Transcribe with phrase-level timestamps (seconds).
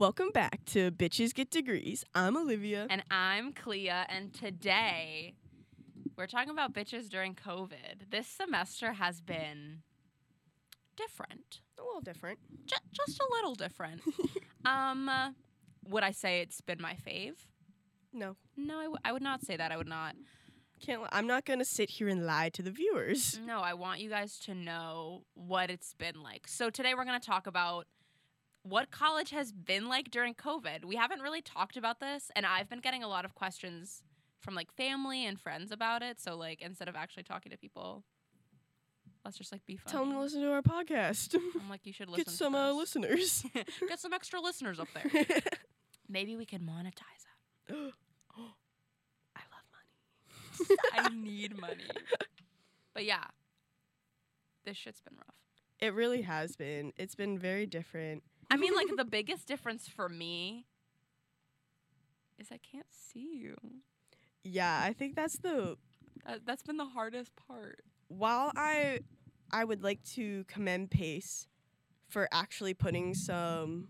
[0.00, 2.06] Welcome back to Bitches Get Degrees.
[2.14, 2.86] I'm Olivia.
[2.88, 5.34] And I'm Clea, and today
[6.16, 8.08] we're talking about bitches during COVID.
[8.10, 9.82] This semester has been
[10.96, 12.38] different, a little different.
[12.64, 14.00] J- just a little different.
[14.64, 15.10] um,
[15.86, 17.34] would I say it's been my fave?
[18.14, 19.70] No, No, I, w- I would not say that.
[19.70, 20.14] I would not.
[20.80, 21.02] can't.
[21.02, 23.38] li- I'm not gonna sit here and lie to the viewers.
[23.46, 26.48] No, I want you guys to know what it's been like.
[26.48, 27.86] So today we're going to talk about
[28.62, 30.84] what college has been like during COVID.
[30.84, 34.02] We haven't really talked about this, and I've been getting a lot of questions
[34.40, 36.20] from like family and friends about it.
[36.20, 38.04] So like instead of actually talking to people,
[39.24, 39.92] let's just like be funny.
[39.92, 41.34] Tell them to listen to our podcast.
[41.34, 42.24] I'm like you should listen.
[42.24, 43.44] Get some uh, listeners.
[43.88, 45.26] Get some extra listeners up there.
[46.08, 47.24] Maybe we can monetize
[47.68, 47.76] that.
[49.36, 50.76] I love money.
[50.94, 51.86] I need money.
[52.94, 53.24] But yeah,
[54.64, 55.36] this shit's been rough.
[55.78, 56.92] It really has been.
[56.96, 58.22] It's been very different.
[58.50, 60.66] I mean, like the biggest difference for me
[62.38, 63.56] is I can't see you.
[64.42, 65.76] Yeah, I think that's the
[66.26, 67.80] That, that's been the hardest part.
[68.08, 69.00] while I
[69.52, 71.46] I would like to commend Pace
[72.08, 73.88] for actually putting some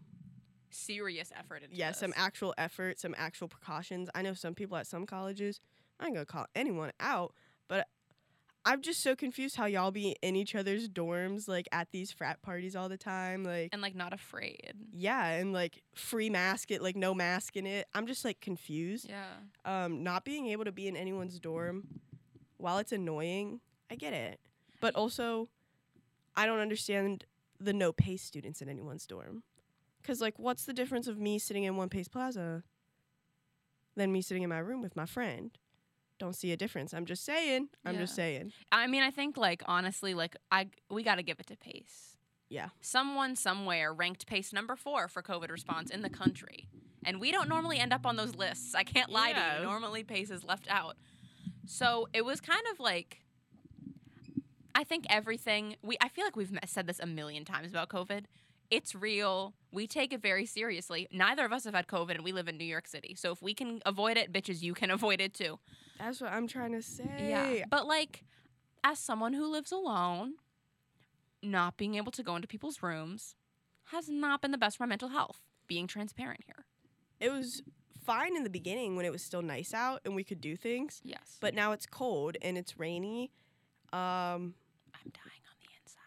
[0.72, 4.08] Serious effort into yeah, some actual effort, some actual precautions.
[4.14, 5.60] I know some people at some colleges,
[5.98, 7.34] I ain't gonna call anyone out,
[8.64, 12.42] I'm just so confused how y'all be in each other's dorms, like at these frat
[12.42, 13.42] parties all the time.
[13.42, 14.74] Like, and like not afraid.
[14.92, 17.86] yeah, and like free mask it, like no mask in it.
[17.94, 19.08] I'm just like confused.
[19.08, 19.24] Yeah.
[19.64, 21.86] Um, not being able to be in anyone's dorm,
[22.58, 24.38] while it's annoying, I get it.
[24.80, 25.48] But also,
[26.36, 27.24] I don't understand
[27.58, 29.42] the no pace students in anyone's dorm.
[30.02, 32.62] Cause like, what's the difference of me sitting in One Pace Plaza
[33.96, 35.50] than me sitting in my room with my friend?
[36.20, 36.92] Don't see a difference.
[36.92, 37.70] I'm just saying.
[37.84, 38.52] I'm just saying.
[38.70, 42.18] I mean, I think like honestly, like I we got to give it to Pace.
[42.50, 42.68] Yeah.
[42.82, 46.68] Someone somewhere ranked Pace number four for COVID response in the country,
[47.04, 48.74] and we don't normally end up on those lists.
[48.74, 49.66] I can't lie to you.
[49.66, 50.96] Normally, Pace is left out.
[51.66, 53.22] So it was kind of like.
[54.72, 58.26] I think everything we I feel like we've said this a million times about COVID.
[58.70, 59.54] It's real.
[59.72, 61.08] We take it very seriously.
[61.12, 63.14] Neither of us have had COVID and we live in New York City.
[63.16, 65.58] So if we can avoid it, bitches, you can avoid it too.
[65.98, 67.04] That's what I'm trying to say.
[67.18, 67.64] Yeah.
[67.68, 68.24] But like
[68.84, 70.34] as someone who lives alone,
[71.42, 73.34] not being able to go into people's rooms
[73.86, 75.40] has not been the best for my mental health.
[75.66, 76.64] Being transparent here.
[77.20, 77.62] It was
[78.04, 81.00] fine in the beginning when it was still nice out and we could do things.
[81.04, 81.38] Yes.
[81.40, 83.30] But now it's cold and it's rainy.
[83.92, 84.54] Um,
[84.94, 85.29] I'm dying on the inside.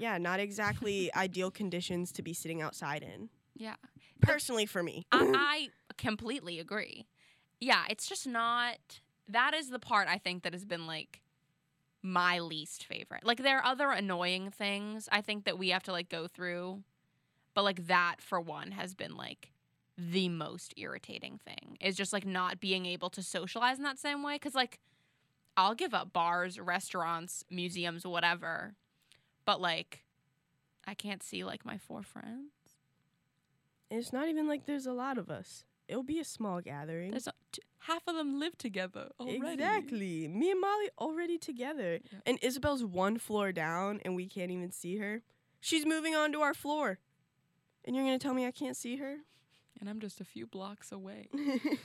[0.04, 3.30] Yeah, not exactly ideal conditions to be sitting outside in.
[3.56, 3.76] Yeah.
[4.20, 5.06] Personally, for me.
[5.14, 7.08] I, I completely agree.
[7.62, 8.76] Yeah, it's just not
[9.30, 11.22] that is the part I think that has been like
[12.02, 13.26] my least favorite.
[13.26, 16.84] Like there are other annoying things I think that we have to like go through,
[17.54, 19.54] but like that for one has been like
[19.98, 24.22] the most irritating thing is just like not being able to socialize in that same
[24.22, 24.82] way cuz like
[25.56, 28.76] I'll give up bars, restaurants, museums, whatever.
[29.46, 30.04] But like
[30.86, 32.52] I can't see like my four friends.
[33.90, 35.66] It's not even like there's a lot of us.
[35.88, 37.12] It'll be a small gathering.
[37.12, 39.54] There's a, t- half of them live together already.
[39.54, 40.28] Exactly.
[40.28, 42.00] Me and Molly already together.
[42.04, 42.20] Yeah.
[42.26, 45.22] And Isabel's one floor down and we can't even see her.
[45.60, 47.00] She's moving on to our floor.
[47.86, 49.18] And you're going to tell me I can't see her?
[49.80, 51.28] And I'm just a few blocks away.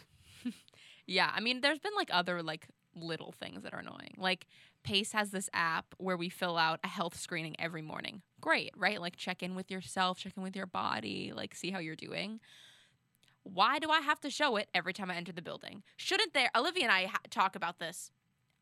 [1.07, 4.15] yeah, I mean, there's been like other like little things that are annoying.
[4.17, 4.47] Like
[4.89, 8.23] Pace has this app where we fill out a health screening every morning.
[8.41, 9.01] Great, right?
[9.01, 12.41] Like check in with yourself, check in with your body, like see how you're doing.
[13.43, 15.83] Why do I have to show it every time I enter the building?
[15.97, 16.51] Shouldn't there?
[16.57, 18.11] Olivia and I ha- talk about this.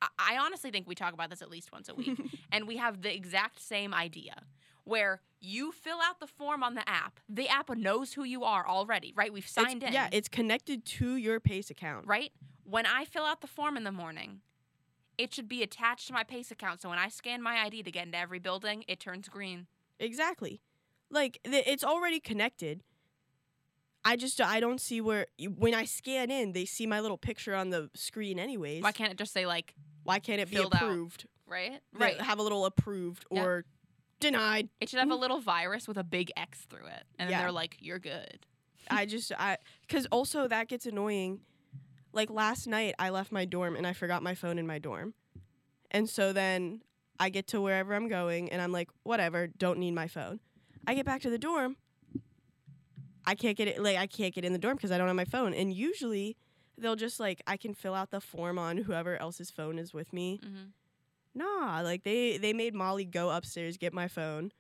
[0.03, 2.19] I-, I honestly think we talk about this at least once a week,
[2.53, 4.43] and we have the exact same idea
[4.85, 7.19] where you fill out the form on the app.
[7.29, 9.33] The app knows who you are already, right?
[9.33, 9.93] We've It's- signed in.
[9.93, 12.07] Yeah, it's connected to your Pace account.
[12.07, 12.33] right?
[12.65, 14.41] When I fill out the form in the morning,
[15.19, 16.83] it should be attached to my Pace account.
[16.83, 19.67] So when I scan my ID to get into every building, it turns green.
[19.99, 20.61] Exactly.
[21.11, 22.83] Like it's already connected.
[24.05, 25.27] I just I don't see where
[25.57, 28.83] when I scan in, they see my little picture on the screen anyways.
[28.83, 29.75] Why can't it just say like
[30.05, 30.83] Why can't it be filled out?
[30.83, 31.27] approved?
[31.49, 31.81] right?
[31.99, 33.45] Th- Have a little approved Yeah.
[33.45, 33.65] or
[34.21, 34.69] denied.
[34.81, 35.21] It should have a mm.
[35.21, 37.43] little virus with a big X through it, and then Yeah.
[37.43, 38.47] they're like, "You're good."
[38.91, 39.59] I just I
[39.89, 41.41] cuz also that gets annoying.
[42.17, 45.13] Like last night I left my dorm and I forgot my phone in my dorm.
[45.91, 46.81] And so then
[47.21, 50.41] I get to wherever I'm going and I'm like, whatever, don't need my phone.
[50.87, 51.77] I get back to the dorm.
[53.27, 55.17] I can't get it like I can't get in the dorm because I don't have
[55.17, 55.53] my phone.
[55.53, 56.39] And usually
[56.79, 60.13] they'll just like I can fill out the form on whoever else's phone is with
[60.13, 60.41] me.
[60.43, 60.71] hmm
[61.35, 64.53] Nah, like they they made Molly go upstairs get my phone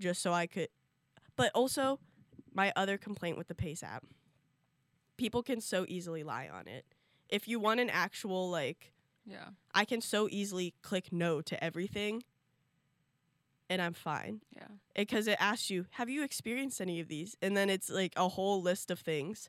[0.00, 0.66] just so I could.
[1.36, 2.00] But also,
[2.52, 4.02] my other complaint with the Pace app.
[5.16, 6.84] People can so easily lie on it.
[7.28, 8.92] If you want an actual like
[9.26, 9.48] Yeah.
[9.74, 12.22] I can so easily click no to everything
[13.70, 14.40] and I'm fine.
[14.54, 14.66] Yeah.
[14.94, 17.36] Because it asks you, have you experienced any of these?
[17.40, 19.48] And then it's like a whole list of things.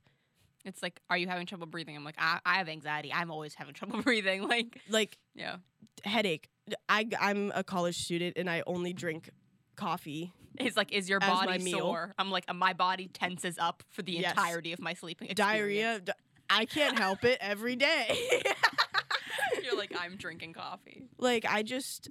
[0.65, 1.97] It's like, are you having trouble breathing?
[1.97, 3.11] I'm like, I, I have anxiety.
[3.11, 4.47] I'm always having trouble breathing.
[4.47, 5.57] Like, Like yeah.
[6.05, 6.47] headache.
[6.87, 9.29] I, I'm a college student and I only drink
[9.75, 10.31] coffee.
[10.59, 11.79] It's like, is your As body meal.
[11.79, 12.13] sore?
[12.17, 14.31] I'm like, my body tenses up for the Yes.
[14.31, 15.95] entirety of my sleeping Diarrhea.
[15.95, 16.05] experience.
[16.05, 16.11] d-
[16.49, 18.15] I can't help it every day.
[19.63, 21.03] You're like, I'm drinking coffee.
[21.17, 22.09] like I just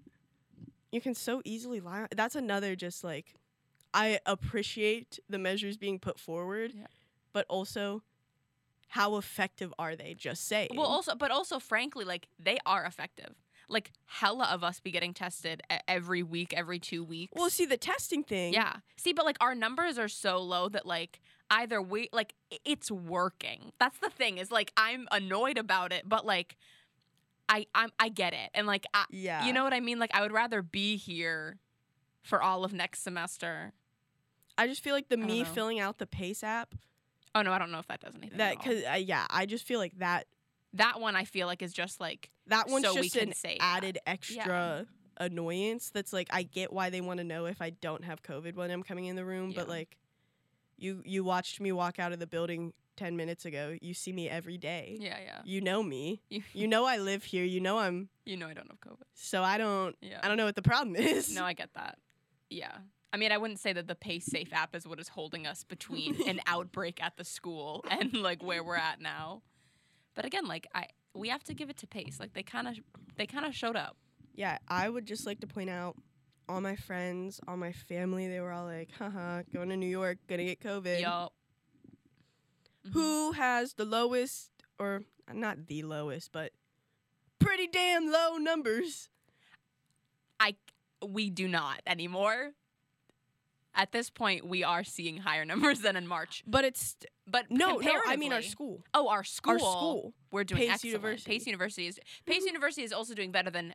[0.91, 2.07] you can so easily lie.
[2.15, 3.35] That's another just like
[3.95, 6.87] I appreciate the measures being put forward, Yeah.
[7.33, 8.03] but also
[8.89, 10.15] how effective are they?
[10.15, 10.71] Just saying.
[10.75, 13.35] Well, also, but also, frankly, like they are effective.
[13.73, 17.33] Like hella of us be getting tested every week, every two weeks.
[17.35, 18.53] well, see the testing thing.
[18.53, 18.77] yeah.
[18.97, 21.21] See, but like our numbers are so low that like
[21.51, 22.35] either we like
[22.65, 23.73] it's working.
[23.79, 26.57] That's the thing is like I'm annoyed about it, but like
[27.49, 29.45] I I'm I get it, and like I, yeah.
[29.47, 29.99] you know what I mean.
[29.99, 31.59] Like I would rather be here
[32.23, 33.73] for all of next semester.
[34.57, 35.49] I just feel like the me know.
[35.49, 36.75] filling out the Pace app
[37.35, 38.39] Oh no, I don't know if that does anything.
[38.39, 40.27] that because uh, yeah, I just feel like that
[40.75, 43.35] that one I feel like is just like that one's So we just can an
[43.35, 43.77] say that.
[43.79, 44.87] added extra
[45.19, 45.91] annoyance.
[45.91, 48.71] That's like I get why they want to know if I don't have COVID when
[48.71, 49.99] I'm coming in the room, but like
[50.79, 53.77] you you watched me walk out of the building 10 minutes ago.
[53.81, 54.99] You see me every day.
[55.01, 55.41] yeah, yeah.
[55.45, 56.21] You know me.
[56.29, 57.45] You, You know I live here.
[57.45, 59.05] You know I'm you know I don't have COVID.
[59.15, 60.21] so I don't Yeah.
[60.23, 61.35] I don't know what the problem is.
[61.35, 61.99] No, I get that.
[62.51, 62.73] Yeah.
[63.15, 65.65] I mean, I wouldn't say that the Pace Safe app is what is holding us
[65.65, 69.43] between an outbreak at the school and like where we're at now.
[70.15, 72.19] But again, like I we have to give it to Pace.
[72.21, 72.79] Like they kind of
[73.17, 73.97] they kind of showed up.
[74.35, 75.97] Yeah, I would just like to point out
[76.49, 80.19] all my friends, all my family, they were all like, haha, going to New York,
[80.29, 81.01] gonna get COVID.
[81.01, 81.33] Yup.
[82.87, 82.93] Mhm.
[82.93, 86.53] Who has the lowest, or not the lowest, but
[87.39, 89.09] pretty damn low numbers?
[90.41, 90.57] I
[91.07, 92.53] we do not anymore.
[93.75, 96.43] At this point, we are seeing higher numbers than in March.
[96.47, 96.97] But it's
[97.27, 98.01] But no, no.
[98.07, 98.85] I mean our school.
[98.95, 99.53] Oh, our school.
[99.53, 100.15] Our school.
[100.31, 100.93] We're doing Pace excellent.
[100.93, 101.31] University.
[101.31, 102.33] Pace University is mm-hmm.
[102.33, 103.75] Pace University is also doing better than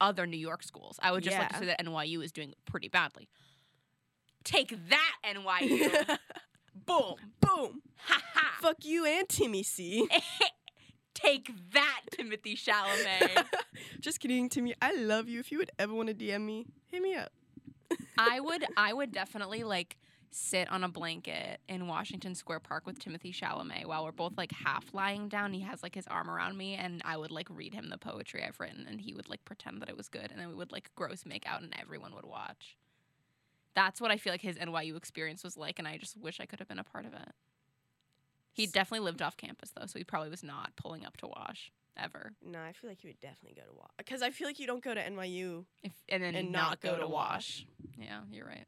[0.00, 0.98] other New York schools.
[1.02, 3.28] I would just like to say that NYU is doing pretty badly.
[4.44, 6.18] Take that, NYU!
[6.86, 7.14] Boom!
[7.40, 7.82] Boom.
[7.96, 8.58] Ha ha!
[8.60, 10.08] Fuck you and Timmy C.
[11.14, 13.46] Take that, Timothy Chalamet.
[14.00, 14.74] Just kidding, Timmy.
[14.82, 15.40] I love you.
[15.40, 17.32] If you would ever want to DM me, hit me up.
[18.18, 19.96] I would, I would definitely like
[20.30, 24.52] sit on a blanket in Washington Square Park with Timothy Chalamet while we're both like
[24.52, 25.52] half lying down.
[25.52, 28.44] He has like his arm around me, and I would like read him the poetry
[28.44, 30.72] I've written, and he would like pretend that it was good, and then we would
[30.72, 32.76] like gross make out, and everyone would watch.
[33.74, 36.46] That's what I feel like his NYU experience was like, and I just wish I
[36.46, 37.32] could have been a part of it.
[38.52, 41.72] He definitely lived off campus though, so he probably was not pulling up to wash
[41.96, 43.90] ever, No, I feel like you would definitely go to Wash.
[43.98, 45.64] Because I feel like you don't go to NYU.
[45.82, 47.66] if and then And not, not go, go to wash.
[47.98, 48.66] Yeah, you're right.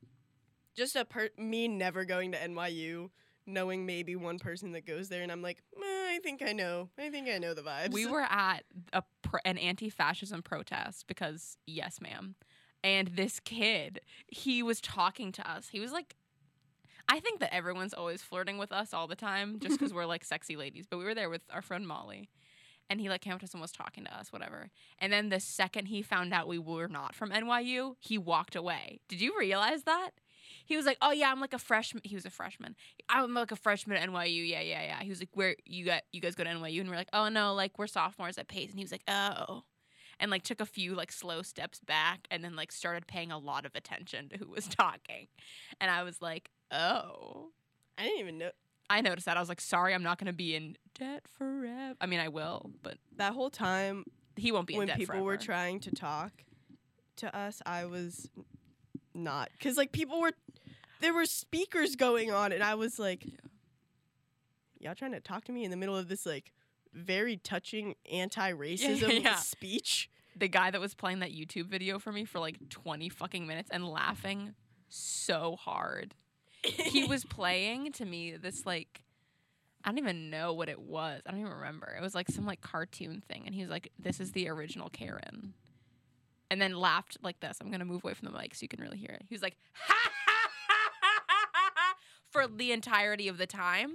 [0.76, 3.10] Just a per me never going to NYU,
[3.46, 6.88] knowing maybe one person that goes there, and I'm like, "Meh, I think I know.
[6.98, 7.92] I think I know the vibes.
[7.92, 12.36] We were at a pr- an anti-fascism protest because yes, ma'am.
[12.84, 15.68] And this kid, he was talking to us.
[15.70, 16.14] He was like
[17.10, 20.24] I think that everyone's always flirting with us all the time just cuz we're like
[20.24, 22.28] sexy ladies, but we were there with our friend Molly.
[22.90, 24.70] And he like came up to us and was talking to us, whatever.
[24.98, 29.00] And then the second he found out we were not from NYU, he walked away.
[29.08, 30.10] Did you realize that?
[30.64, 32.74] He was like, "Oh yeah, I'm like a freshman." He was a freshman.
[33.08, 34.48] I'm like a freshman at NYU.
[34.48, 35.02] Yeah, yeah, yeah.
[35.02, 36.02] He was like, "Where you got?
[36.12, 38.70] You guys go to NYU?" And we're like, "Oh no, like we're sophomores at Pace."
[38.70, 39.64] And he was like, "Oh,"
[40.18, 43.38] and like took a few like slow steps back, and then like started paying a
[43.38, 45.28] lot of attention to who was talking.
[45.80, 47.50] And I was like, "Oh."
[47.98, 48.50] I didn't even know
[48.90, 49.36] I noticed that.
[49.36, 52.70] I was like, "Sorry, I'm not gonna be in debt forever." I mean, I will,
[52.82, 54.04] but that whole time
[54.36, 56.32] he won't be in when people were trying to talk
[57.16, 57.60] to us.
[57.66, 58.30] I was
[59.14, 60.32] not because like people were
[61.00, 63.30] there were speakers going on, and I was like, Yeah.
[64.80, 66.52] y'all trying to talk to me in the middle of this like
[66.94, 69.36] very touching anti-racism yeah.
[69.36, 70.10] speech.
[70.36, 73.68] the guy that was playing that YouTube video for me for like 20 fucking minutes
[73.72, 74.54] and laughing
[74.88, 76.14] so hard.
[76.62, 79.02] He was playing to me this like
[79.84, 81.22] I don't even know what it was.
[81.26, 81.94] I don't even remember.
[81.96, 84.88] It was like some like cartoon thing and he was like this is the original
[84.90, 85.54] Karen.
[86.50, 87.58] And then laughed like this.
[87.60, 89.22] I'm going to move away from the mic so you can really hear it.
[89.28, 90.90] He was like ha ha ha
[91.28, 91.94] ha ha ha
[92.30, 93.92] for the entirety of the time.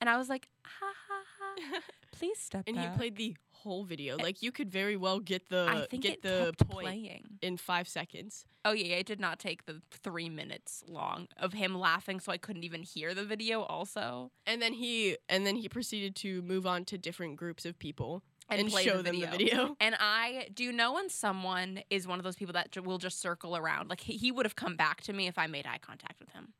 [0.00, 1.80] and I was like, ha ha ha.
[2.12, 2.92] Please step and back.
[2.92, 4.16] he played the whole video.
[4.18, 7.24] Eh like you could very well get the I think get the point playing.
[7.40, 8.44] in five seconds.
[8.64, 12.38] Oh yeah, it did not take the three minutes long of him laughing, so I
[12.38, 13.62] couldn't even hear the video.
[13.62, 17.78] Also, And then he and then he proceeded to move on to different groups of
[17.78, 19.76] people and, and, play show the them the video.
[19.80, 23.56] And I do know when someone is one of those people that will just circle
[23.56, 23.88] around.
[23.88, 26.30] Like he, he would have come back to me if I made eye contact with
[26.30, 26.52] him.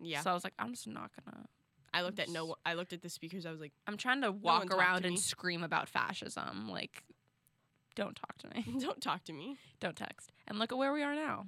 [0.00, 0.20] Yeah.
[0.20, 1.46] So I was like, I'm just not gonna.
[1.98, 3.44] I looked at no I looked at the speakers.
[3.44, 6.68] I was like, I'm trying to walk to around and scream about fascism.
[6.70, 7.02] Like,
[7.96, 8.64] don't talk to me.
[8.80, 9.56] don't talk to me.
[9.80, 10.30] don't text.
[10.46, 11.46] And look at where we are now.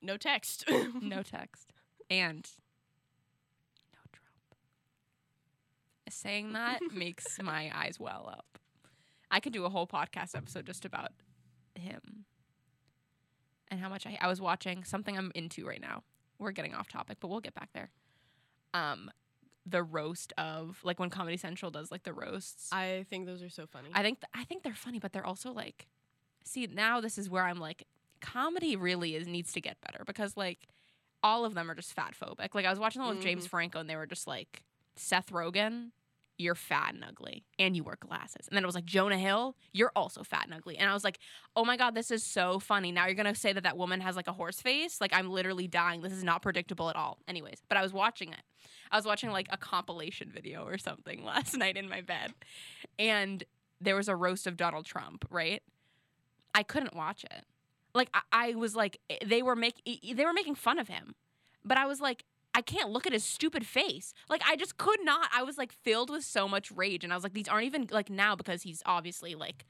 [0.00, 0.64] No text.
[1.02, 1.74] No text.
[2.08, 2.48] And
[3.92, 4.54] no Trump.
[6.08, 8.58] Saying that makes my eyes well up.
[9.30, 11.10] I could do a whole podcast episode just about
[11.74, 12.24] him
[13.70, 16.02] and how much I, I was watching something I'm into right now.
[16.38, 17.90] We're getting off topic, but we'll get back there.
[18.74, 19.10] Um,
[19.66, 22.70] the roast of like when Comedy Central does like the roasts.
[22.72, 23.90] I think those are so funny.
[23.92, 25.86] I think th- I think they're funny, but they're also like,
[26.44, 27.84] see now this is where I'm like,
[28.20, 30.68] comedy really is needs to get better because like
[31.22, 32.54] all of them are just fat phobic.
[32.54, 34.62] Like I was watching the one with James Franco and they were just like
[34.96, 35.90] Seth Rogen,
[36.38, 38.46] you're fat and ugly, and you wear glasses.
[38.48, 40.78] And then it was like Jonah Hill, you're also fat and ugly.
[40.78, 41.18] And I was like,
[41.56, 42.92] oh my god, this is so funny.
[42.92, 45.00] Now you're gonna say that that woman has like a horse face?
[45.00, 46.00] Like I'm literally dying.
[46.00, 47.18] This is not predictable at all.
[47.26, 48.42] Anyways, but I was watching it.
[48.90, 52.32] I was watching like a compilation video or something last night in my bed,
[52.98, 53.42] and
[53.80, 55.26] there was a roast of Donald Trump.
[55.30, 55.62] Right?
[56.54, 57.44] I couldn't watch it.
[57.94, 61.16] Like I, I was like, eh, they were making they were making fun of him,
[61.64, 62.24] but I was like,
[62.58, 64.12] I can't look at his stupid face.
[64.28, 65.30] Like I just could not.
[65.32, 67.86] I was like filled with so much rage, and I was like, these aren't even
[67.92, 69.64] like now because he's obviously like.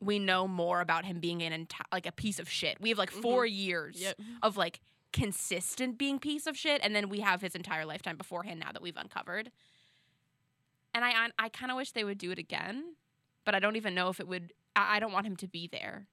[0.00, 2.78] We know more about him being an enti- like a piece of shit.
[2.82, 3.22] We have like mm-hmm.
[3.22, 4.16] 4 years Yep.
[4.42, 4.80] of like
[5.14, 8.82] consistent being piece of shit, and then we have his entire lifetime beforehand now that
[8.82, 9.50] we've uncovered.
[10.92, 12.96] And I I, I kind of wish they would do it again,
[13.46, 14.52] but I don't even know if it would.
[14.76, 16.08] I, I don't want him to be there.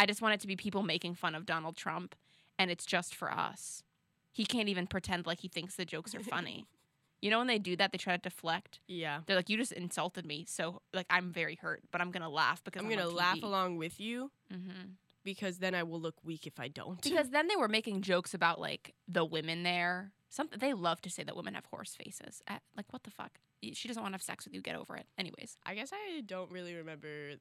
[0.00, 2.16] I just want it to be people making fun of Donald Trump,
[2.58, 3.84] and it's just for us.
[4.32, 6.66] He can't even pretend like he thinks the jokes are funny.
[7.22, 8.80] you know when they do that, they try to deflect.
[8.86, 9.20] Yeah.
[9.26, 12.62] They're like, "You just insulted me, so like I'm very hurt, but I'm gonna laugh
[12.64, 14.90] because I'm I'm, gonna on laugh along with you Mm-hmm.
[15.24, 17.02] because then I will look weak if I don't.
[17.02, 20.12] Because then they were making jokes about like the women there.
[20.30, 22.42] Something they love to say that women have horse faces.
[22.76, 23.38] Like what the fuck?
[23.72, 24.62] She doesn't want to have sex with you.
[24.62, 25.06] Get over it.
[25.18, 27.32] Anyways, I guess I don't really remember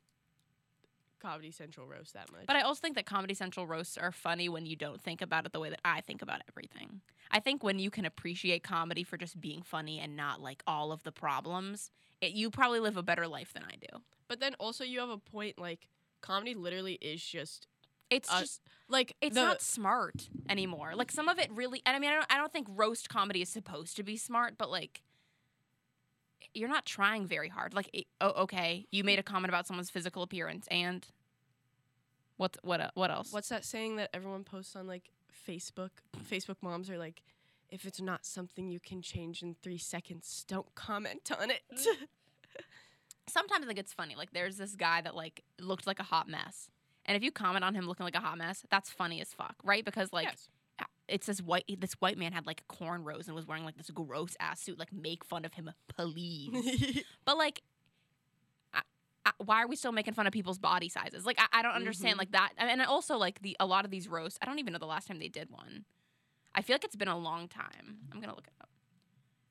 [1.19, 2.45] Comedy Central roast that much.
[2.47, 5.45] but I also think that Comedy Central roasts are funny when you don't think about
[5.45, 7.01] it the way that I think about everything.
[7.31, 10.91] I think when you can appreciate comedy for just being funny and not like all
[10.91, 13.99] of the problems, it, you probably live a better life than I do.
[14.27, 15.89] But then also you have a point like
[16.21, 17.67] comedy literally is just
[18.09, 20.93] It's Uh, just like it's the, not smart anymore.
[20.95, 23.41] Like some of it really, and I mean, I don't, I don't think roast comedy
[23.41, 25.01] is supposed to be smart, but like,
[26.53, 27.73] you're not trying very hard.
[27.73, 31.05] Like, oh, okay, you made a comment about someone's physical appearance, and
[32.37, 33.31] what, what, uh, what else?
[33.31, 35.09] what's that saying that everyone posts on like
[35.47, 35.89] Facebook?
[36.29, 37.21] Facebook moms are like,
[37.69, 41.61] if it's not something you can change in three seconds, don't comment on it.
[43.29, 44.15] Sometimes I think it's funny.
[44.15, 46.69] Like, there's this guy that like looked like a hot mess,
[47.05, 49.55] and if you comment on him looking like a hot mess, that's funny as fuck,
[49.63, 49.83] right?
[49.83, 50.25] Because like.
[50.25, 50.49] Yes.
[51.07, 51.63] It's this white.
[51.79, 54.77] This white man had like cornrows and was wearing like this gross ass suit.
[54.77, 57.01] Like, make fun of him, please.
[57.25, 57.61] But like,
[58.73, 58.81] I,
[59.25, 61.25] I, why are we still making fun of people's body sizes?
[61.25, 62.19] Like, I, I don't understand Mhm.
[62.19, 62.49] like that.
[62.57, 64.37] And also like the a lot of these roasts.
[64.41, 65.85] I don't even know the last time they did one.
[66.53, 67.99] I feel like it's been a long time.
[68.11, 68.69] I'm gonna look it up.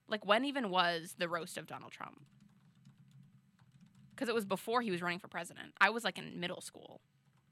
[0.09, 2.21] Like when even was the roast of Donald Trump?
[4.15, 5.73] Because it was before he was running for president.
[5.81, 7.01] I was like in middle school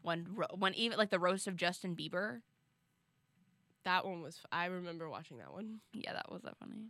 [0.03, 2.41] when ro- when even like the roast of Justin Bieber.
[3.85, 4.41] That one was.
[4.53, 5.81] I remember watching that one.
[5.93, 6.89] Yeah, that was that funny.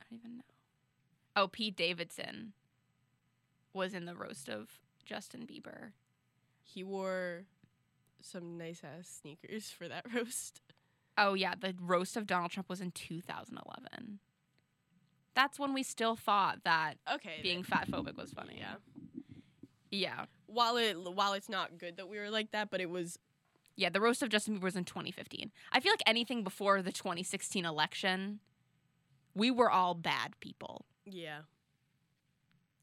[0.00, 0.42] I don't even know.
[1.36, 2.52] Oh, Pete Davidson
[3.72, 4.68] was in the roast of
[5.04, 5.90] Justin Bieber.
[6.62, 7.44] He wore
[8.20, 10.60] some nice ass sneakers for that roast.
[11.18, 14.18] Oh yeah, the roast of Donald Trump was in 2011.
[15.34, 17.40] That's when we still thought that Okay.
[17.42, 18.56] being fat phobic was funny.
[18.58, 18.76] yeah.
[19.90, 20.24] Yeah.
[20.46, 23.18] While it while it's not good that we were like that, but it was
[23.76, 25.52] Yeah, the roast of Justin Bieber was in 2015.
[25.70, 28.40] I feel like anything before the 2016 election,
[29.34, 30.86] we were all bad people.
[31.04, 31.40] yeah.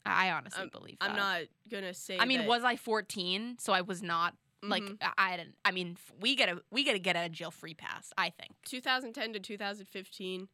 [0.06, 1.10] I I honestly believe that.
[1.12, 2.18] I'm not gonna say.
[2.20, 3.58] I mean, that- was I 14?
[3.60, 4.98] So I was not like Mhm.
[5.02, 5.56] I I didn't.
[5.66, 8.12] I mean, we get a we get to get a jail free pass.
[8.18, 10.50] I think 2010 to 2015,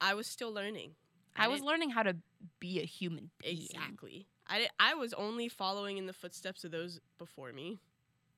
[0.00, 0.94] I was still learning.
[1.34, 2.16] I, was learning how to
[2.60, 3.62] be a human being.
[3.62, 4.26] exactly.
[4.46, 7.80] I I was only following in the footsteps of those before me.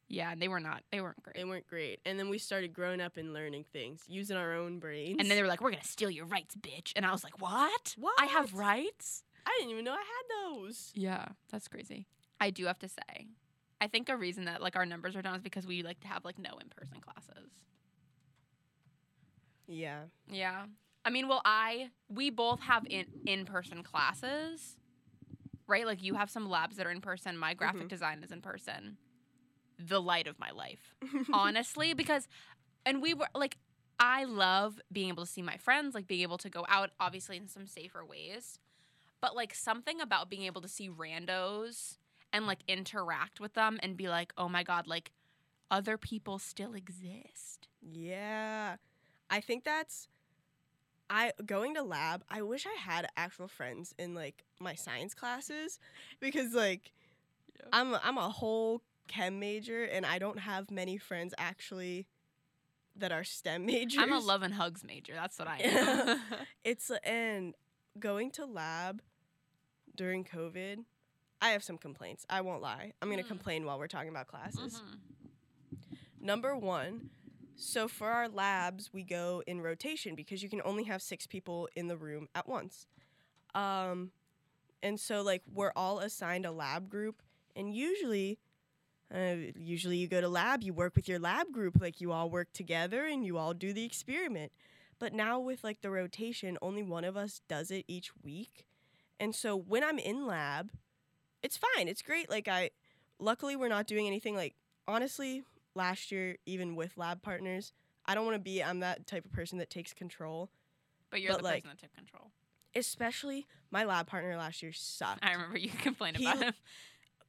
[0.08, 0.82] Yeah, and they were not.
[0.92, 1.36] They weren't great.
[1.36, 2.00] They weren't great.
[2.04, 5.16] And then we started growing up and learning things, using our own brains.
[5.18, 7.40] And then they were like, "We're gonna steal your rights, bitch." And I was like,
[7.40, 7.94] "What?
[7.98, 8.14] What?
[8.20, 10.92] I have rights?" I didn't even know I had those.
[10.94, 12.06] Yeah, that's crazy.
[12.40, 13.28] I do have to say,
[13.80, 16.08] I think a reason that like our numbers are down is because we like to
[16.08, 17.50] have like no in person classes.
[19.66, 20.04] Yeah.
[20.30, 20.66] Yeah.
[21.04, 24.76] I mean, well, I we both have in in person classes,
[25.66, 25.86] right?
[25.86, 27.36] Like you have some labs that are in person.
[27.36, 27.88] My graphic Mhm.
[27.88, 28.96] design is in person.
[29.78, 30.94] The light of my life,
[31.32, 32.28] honestly, because,
[32.86, 33.56] and we were like,
[33.98, 37.36] I love being able to see my friends, like being able to go out, obviously
[37.36, 38.58] in some safer ways,
[39.20, 41.98] but like something about being able to see randos
[42.32, 45.12] and like interact with them and be like, oh my god, like
[45.70, 47.68] other people still exist.
[47.80, 48.76] Yeah.
[49.30, 50.08] I think that's
[51.10, 55.78] I going to lab, I wish I had actual friends in like my science classes
[56.20, 56.92] because like
[57.60, 57.68] Yeah.
[57.72, 62.06] I'm I'm a whole chem major and I don't have many friends actually
[62.96, 63.98] that are STEM majors.
[64.02, 65.12] I'm a love and hugs major.
[65.14, 66.20] That's what I am.
[66.64, 67.54] It's and
[67.98, 69.02] going to lab
[69.96, 70.84] during COVID,
[71.40, 72.24] I have some complaints.
[72.30, 72.92] I won't lie.
[73.02, 73.28] I'm going to Mm.
[73.28, 74.80] complain while we're talking about classes.
[74.82, 75.78] Mhm.
[76.20, 77.10] Number one,
[77.56, 81.68] so for our labs, we go in rotation because you can only have six people
[81.76, 82.86] in the room at once.
[83.54, 84.10] Um,
[84.82, 87.22] and so like we're all assigned a lab group,
[87.54, 88.38] and usually,
[89.12, 92.30] uh, usually you go to lab, you work with your lab group, like you all
[92.30, 94.52] work together and you all do the experiment.
[94.98, 98.64] But now with like the rotation, only one of us does it each week,
[99.20, 100.70] and so when I'm in lab,
[101.42, 101.88] it's fine.
[101.88, 102.30] It's great.
[102.30, 102.70] Like I,
[103.18, 104.54] luckily we're not doing anything like
[104.88, 105.42] honestly
[105.74, 107.72] last year, even with lab partners,
[108.06, 108.62] I don't want to be.
[108.62, 110.48] I'm that type of person that takes control.
[111.10, 112.30] But you're But, the like, person that took control.
[112.76, 115.24] Especially my lab partner last year sucked.
[115.24, 116.54] I remember you complained He- about him.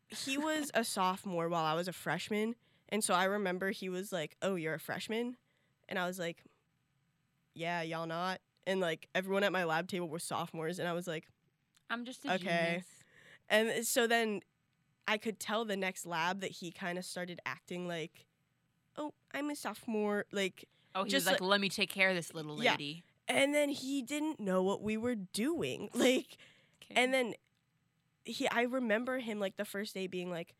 [0.09, 2.55] He was a sophomore while I was a freshman,
[2.89, 5.38] and so I remember he was like, "Oh, you're a freshman,"
[5.89, 6.43] and I was like,
[7.53, 11.07] "Yeah, y'all not." And like everyone at my lab table were sophomores, and I was
[11.07, 11.27] like,
[11.89, 12.81] I'm just a Okay.
[12.81, 12.85] genius.
[13.50, 14.41] and so then
[15.07, 18.25] I could tell the next lab that he kind of started acting like,
[18.97, 22.15] "Oh, I'm a sophomore," like Oh, he Just was like, "Let me take care of
[22.15, 22.65] this little lady.
[22.65, 22.71] Yeah.
[22.71, 26.38] lady." and then he didn't know what we were doing like
[26.83, 26.93] Okay.
[27.01, 27.34] and then
[28.25, 30.55] he i remember him like the first day being like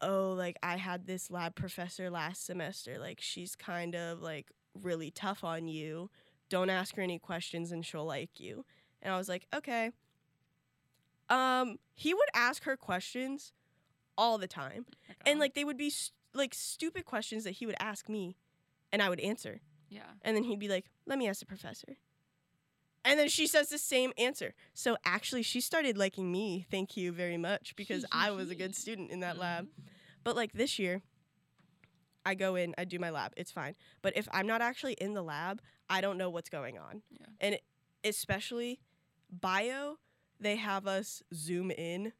[0.00, 5.10] oh like i had this lab professor last semester like she's kind of like really
[5.10, 6.10] tough on you.
[6.48, 8.64] Don't ask her any questions and she'll like you.
[9.02, 9.90] And i was like okay.
[11.28, 13.52] Um he would ask her questions
[14.16, 14.86] all the time.
[15.10, 18.36] Oh and like they would be st- like stupid questions that he would ask me
[18.92, 19.60] and i would answer.
[19.88, 20.02] Yeah.
[20.22, 21.96] and then he'd be like, let me ask the professor.
[23.04, 24.54] And then she says the same answer.
[24.74, 26.66] So actually, she started liking me.
[26.70, 29.66] Thank you very much because I was a good student in that lab.
[29.66, 29.84] Mhm.
[30.22, 31.02] But like this year,
[32.26, 33.74] I go in, I do my lab, it's fine.
[34.02, 37.02] But if I'm not actually in the lab, I don't know what's going on.
[37.10, 37.26] Yeah.
[37.40, 37.58] And
[38.04, 38.80] especially
[39.30, 39.96] bio,
[40.38, 42.12] they have us zoom in,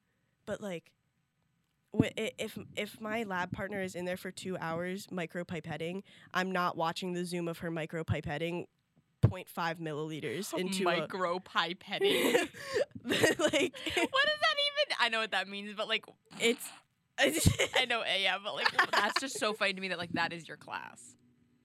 [0.47, 0.93] but like
[1.93, 7.13] if if my lab partner is in there for 2 hours micropipetting, I'm not watching
[7.13, 8.67] the zoom of her micropipetting
[9.23, 12.35] 0.5 milliliters into a micro pipetting.
[13.05, 14.97] like what does that even?
[14.99, 16.05] I know what that means, but like,
[16.41, 16.69] it's
[17.19, 20.49] I know, yeah, but like, that's just so funny to me that like that is
[20.49, 21.17] your class.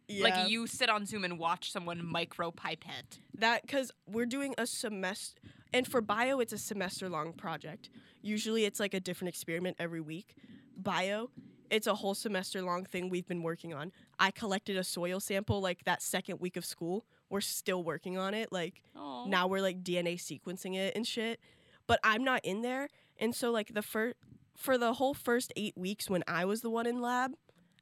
[0.08, 0.24] yeah.
[0.24, 3.20] Like you sit on Zoom and watch someone micro pipette.
[3.38, 5.40] that because we're doing a semester
[5.76, 7.90] and for bio it's a semester long project
[8.22, 10.36] usually it's like a different experiment every week
[10.78, 11.30] bio
[11.70, 15.62] it's a whole semester long thing we've been working on i collected a soil sample
[15.62, 19.26] like that second week of school we're still working on it like Oh.
[19.28, 21.40] now we're like dna sequencing it and shit
[21.86, 22.88] but i'm not in there
[23.20, 24.16] and so like the first
[24.56, 27.32] for the whole first eight weeks when i was the one in lab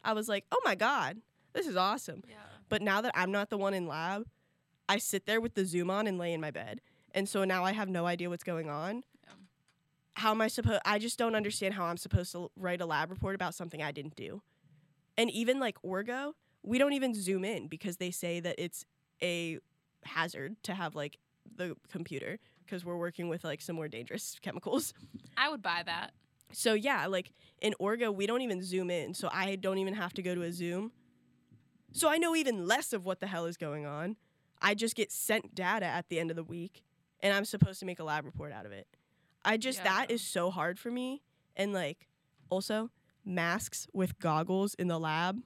[0.04, 1.18] i was like oh my god
[1.54, 2.38] this is awesome Yeah.
[2.68, 4.24] but now that I'm not the one in lab,
[4.90, 6.82] I sit there with the Zoom on and lay in my bed.
[7.14, 9.04] And so now I have no idea what's going on.
[9.24, 9.34] Yeah.
[10.16, 13.12] How am I supposed I just don't understand how I'm supposed to write a lab
[13.12, 14.42] report about something I didn't do.
[15.16, 16.32] And even like Orgo,
[16.64, 18.84] we don't even zoom in because they say that it's
[19.22, 19.60] a
[20.04, 21.18] hazard to have like
[21.56, 24.94] the computer because we're working with like some more dangerous chemicals.
[25.38, 26.12] I would buy that.
[26.52, 29.14] So yeah, like in Orgo, we don't even zoom in.
[29.14, 30.92] So I don't even have to go to a Zoom.
[31.92, 34.16] So I know even less of what the hell is going on.
[34.62, 36.84] I just get sent data at the end of the week
[37.22, 38.88] and I'm supposed to make a lab report out of it.
[39.46, 40.16] I just that Yeah.
[40.16, 41.22] is so hard for me.
[41.56, 42.08] And like
[42.50, 42.90] also
[43.26, 45.42] masks with goggles in the lab.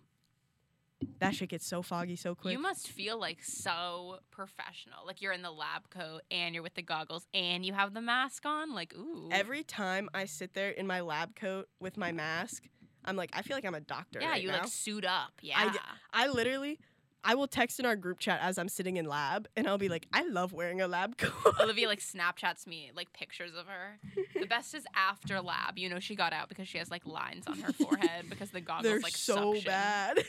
[1.19, 2.53] That shit gets so foggy so quick.
[2.53, 5.05] You must feel like so professional.
[5.05, 8.01] Like you're in the lab coat and you're with the goggles and you have the
[8.01, 8.73] mask on.
[8.73, 9.29] Like, ooh.
[9.31, 12.63] Every time I sit there in my lab coat with my mask,
[13.05, 14.19] I'm like, I feel like I'm a doctor.
[14.21, 14.59] Yeah, right you now.
[14.59, 15.33] like suit up.
[15.41, 15.71] Yeah.
[16.13, 16.79] I literally,
[17.23, 19.89] I will text in our group chat as I'm sitting in lab, and I'll be
[19.89, 21.33] like, I love wearing a lab coat.
[21.59, 23.99] Olivia like Snapchats me like pictures of her.
[24.39, 25.77] The best is after lab.
[25.77, 28.61] You know she got out because she has like lines on her forehead because the
[28.61, 29.65] goggles They're like so suction.
[29.65, 30.19] bad.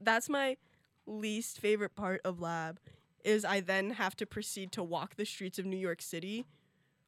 [0.00, 0.56] That's my
[1.06, 2.78] least favorite part of lab.
[3.24, 6.46] Is I then have to proceed to walk the streets of New York City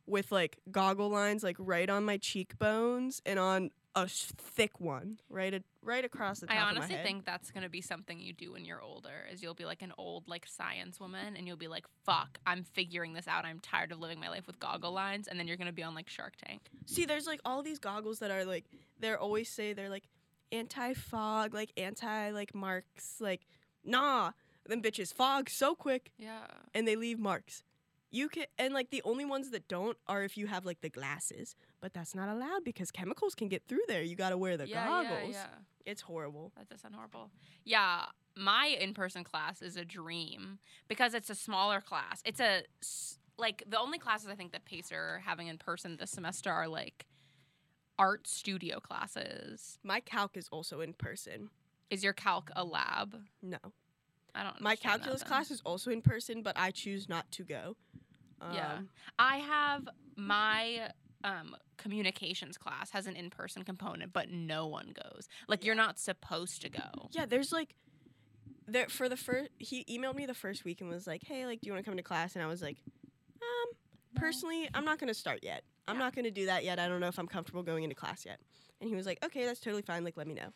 [0.06, 5.54] with like goggle lines like right on my cheekbones and on a thick one right
[5.54, 8.32] a- right across the top I of my honestly think that's gonna be something you
[8.32, 9.26] do when you're older.
[9.32, 12.62] Is you'll be like an old like science woman, and you'll be like, "Fuck, I'm
[12.64, 13.44] figuring this out.
[13.44, 15.94] I'm tired of living my life with goggle lines." And then you're gonna be on
[15.94, 16.68] like Shark Tank.
[16.86, 18.64] See, there's like all these goggles that are like
[19.00, 20.04] they're always say they're like
[20.52, 23.46] anti fog, like anti like marks, like
[23.84, 24.32] nah,
[24.66, 26.46] them bitches fog so quick Yeah.
[26.74, 27.62] and they leave marks.
[28.12, 30.88] You can and like the only ones that don't are if you have like the
[30.90, 34.02] glasses, but that's not allowed because chemicals can get through there.
[34.02, 35.34] You got to wear the yeah, goggles.
[35.34, 35.58] Yeah, yeah.
[35.86, 36.52] It's horrible.
[36.56, 37.30] That does sound horrible.
[37.64, 40.58] Yeah, my in-person class is a dream
[40.88, 42.20] because it's a smaller class.
[42.24, 42.62] It's a
[43.38, 46.68] like the only classes I think that Pacer are having in person this semester are
[46.68, 47.06] like
[48.00, 49.78] art studio classes.
[49.84, 51.50] My calc is also in person.
[51.90, 53.16] Is your calc a lab?
[53.42, 53.58] No.
[54.34, 54.60] I don't.
[54.60, 57.76] My calculus class is also in person, but I choose not to go.
[58.52, 58.74] Yeah.
[58.78, 60.90] Um, I have my
[61.24, 65.28] um, communications class has an in-person component, but no one goes.
[65.46, 67.08] Like you're not supposed to go.
[67.10, 67.74] Yeah, there's like
[68.66, 71.60] there for the first he emailed me the first week and was like, "Hey, like
[71.60, 72.78] do you want to come to class?" And I was like,
[73.42, 73.76] "Um,
[74.14, 75.64] personally, I'm not going to start yet.
[75.88, 76.00] I'm Yeah.
[76.04, 76.78] not going to do that yet.
[76.78, 78.40] I don't know if I'm comfortable going into class yet."
[78.80, 80.04] And he was like, "Okay, that's totally fine.
[80.04, 80.52] Like let me know."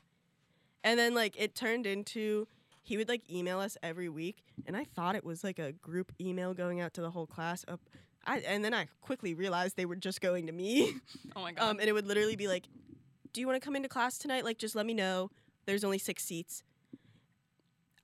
[0.82, 2.46] And then like it turned into
[2.82, 6.12] he would like email us every week, and I thought it was like a group
[6.20, 7.64] email going out to the whole class.
[7.68, 7.80] Up,
[8.26, 10.94] I and then I quickly realized they were just going to me.
[11.34, 11.62] Oh my god.
[11.70, 12.66] Um, and it would literally be like,
[13.32, 14.44] "Do you want to come into class tonight?
[14.44, 15.30] Like, just let me know.
[15.66, 16.62] There's only six seats."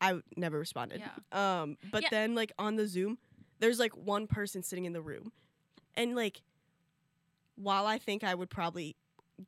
[0.01, 1.01] I never responded.
[1.01, 1.61] Yeah.
[1.63, 2.09] Um, but Yeah.
[2.11, 3.19] then like on the Zoom,
[3.59, 5.33] there's like one person sitting in the room,
[5.95, 6.41] and like,
[7.61, 8.97] while I think I would probably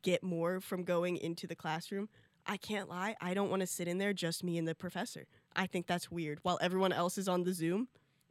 [0.01, 2.09] get more from going into the classroom,
[2.45, 3.15] I can't lie.
[3.21, 5.25] I don't want to sit in there just me and the professor.
[5.55, 6.39] I think that's weird.
[6.43, 7.87] While everyone else is on the Zoom,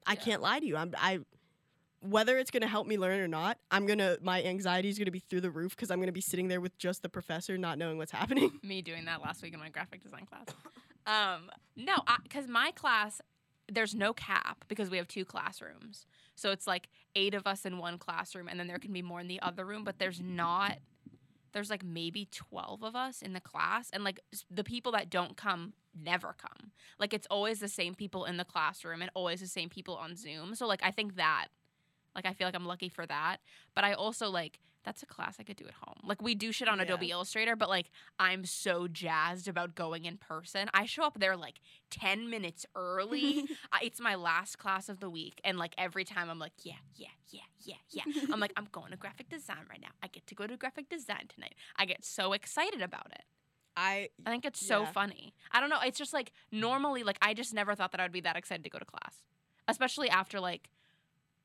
[0.07, 0.21] I Yeah.
[0.21, 0.77] can't lie to you.
[0.77, 1.21] I'm I
[2.01, 5.21] whether it's gonna help me learn or not, I'm gonna my anxiety is gonna be
[5.21, 7.97] through the roof because I'm gonna be sitting there with just the professor, not knowing
[7.97, 8.59] what's happening.
[8.63, 10.47] me doing that last week in my graphic design class.
[11.07, 13.21] Um, no, because my class,
[13.71, 16.05] there's no cap because we have two classrooms.
[16.35, 19.21] So it's like eight of us in one classroom, and then there can be more
[19.21, 20.79] in the other room, but there's not.
[21.53, 25.37] There's like maybe 12 of us in the class, and like the people that don't
[25.37, 26.73] come never come.
[26.99, 30.17] Like it's always the same people in the classroom and always the same people on
[30.17, 30.55] Zoom.
[30.55, 31.49] So like I think that,
[32.15, 33.39] like I feel like I'm lucky for that.
[33.75, 35.99] But I also like that's a class I could do at home.
[36.05, 36.85] Like we do shit on Yeah.
[36.85, 40.69] Adobe Illustrator, but like I'm so jazzed about going in person.
[40.75, 43.45] I show up there like 10 minutes early.
[43.83, 45.41] It's my last class of the week.
[45.45, 48.05] And like every time I'm like, yeah, yeah, yeah, yeah, yeah.
[48.33, 49.89] I'm like, I'm going to graphic design right now.
[50.03, 51.55] I get to go to graphic design tonight.
[51.77, 53.23] I get so excited about it.
[53.77, 55.35] I I think it's so funny.
[55.51, 55.79] I don't know.
[55.85, 58.63] It's just like normally, like, I just never thought that I would be that excited
[58.65, 59.17] to go to class,
[59.67, 60.69] especially after like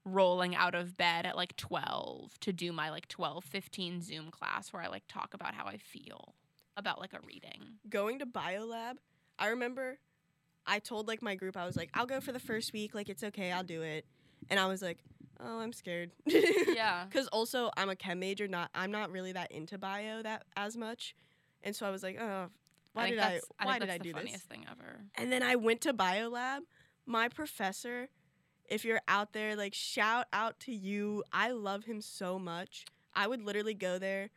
[0.08, 4.72] rolling out of bed at like 12 to do my like 12, 15 Zoom class
[4.74, 6.36] where I like talk about how I feel
[6.76, 7.80] about like a reading.
[7.90, 8.96] going to biolab,
[9.40, 9.98] I remember
[10.66, 13.10] I told like my group I was like, I'll go for the first week, like
[13.10, 14.06] it's okay, I'll do it.
[14.50, 15.00] And I was like,
[15.40, 16.12] oh, I'm scared.
[16.28, 17.06] Yeah.
[17.12, 20.78] Cuz also I'm a chem major, not I'm not really that into bio that as
[20.78, 21.16] much.
[21.64, 22.50] And so I was like, oh,
[22.94, 24.22] why did I why think did I the do this?
[24.22, 25.02] funniest thing ever.
[25.16, 26.60] And then I went to biolab.
[27.06, 28.10] My professor,
[28.68, 31.24] if you're out there, like shout out to you.
[31.32, 32.86] I love him so much.
[33.16, 34.30] I would literally go there,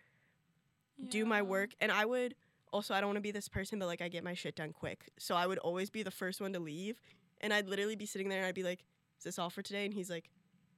[1.09, 2.35] do my work, and I would
[2.73, 4.73] also I don't want to be this person, but like I get my shit done
[4.73, 5.11] quick.
[5.19, 7.01] So I would always be the first one to leave.
[7.41, 8.85] And I'd literally be sitting there and I'd be like,
[9.19, 9.85] Is this all for today?
[9.85, 10.31] And he's like,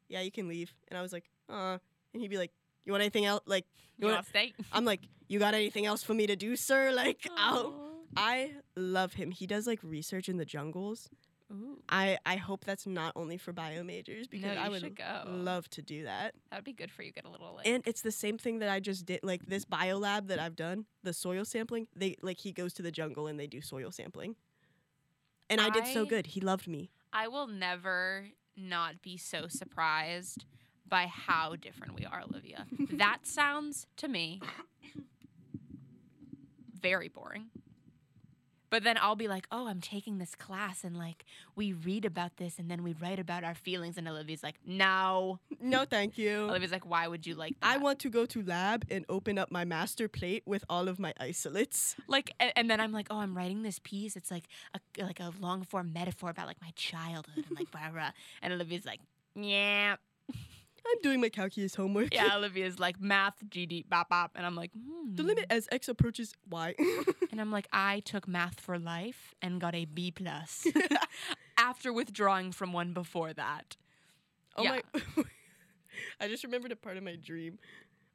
[0.08, 0.74] Yeah, you can leave.
[0.88, 1.78] And I was like, uh
[2.12, 2.52] and he'd be like,
[2.84, 3.42] You want anything else?
[3.46, 3.66] Like
[3.98, 4.52] You you want stay?
[4.72, 6.92] I'm like, You got anything else for me to do, sir?
[6.92, 7.74] Like I'll
[8.16, 9.30] I love him.
[9.30, 11.08] He does like research in the jungles.
[11.52, 15.68] Ooh, I I hope that's not only for bio majors because no, I would love
[15.70, 16.34] to do that.
[16.50, 17.12] that would be good for you.
[17.12, 17.66] Get a little like.
[17.66, 20.56] And it's the same thing that I just did like this bio lab that I've
[20.56, 21.88] done, the soil sampling.
[21.94, 24.36] They like he goes to the jungle and they do soil sampling.
[25.50, 26.28] And I, did so good.
[26.28, 26.90] He loved me.
[27.12, 30.46] I will never not be so surprised
[30.88, 32.66] by how different we are, Olivia.
[32.92, 34.40] that sounds to me
[36.82, 37.46] very boring.
[38.72, 42.38] But then I'll be like, oh, I'm taking this class and like we read about
[42.38, 43.98] this and then we write about our feelings.
[43.98, 45.40] And Olivia's like, no.
[45.60, 46.44] No, thank you.
[46.48, 47.66] Olivia's like, why would you like that?
[47.66, 50.98] I want to go to lab and open up my master plate with all of
[50.98, 51.96] my isolates.
[52.08, 54.16] like, and, and then I'm like, oh, I'm writing this piece.
[54.16, 57.90] It's like a like a long form metaphor about like my childhood and like blah
[57.92, 58.12] blah.
[58.40, 59.00] And Olivia's like,
[59.34, 59.96] yeah,
[60.86, 62.12] I'm doing my calculus homework.
[62.14, 62.30] yeah.
[62.36, 65.14] Olivia's like math, GD, bop bop, and I'm like, hmm.
[65.14, 66.74] The limit as x approaches y.
[67.32, 70.66] And I'm like, I took math for life and got a B plus
[71.56, 73.76] after withdrawing from one before that.
[74.56, 74.80] oh Yeah.
[75.16, 75.24] my!
[76.20, 77.58] I just remembered a part of my dream.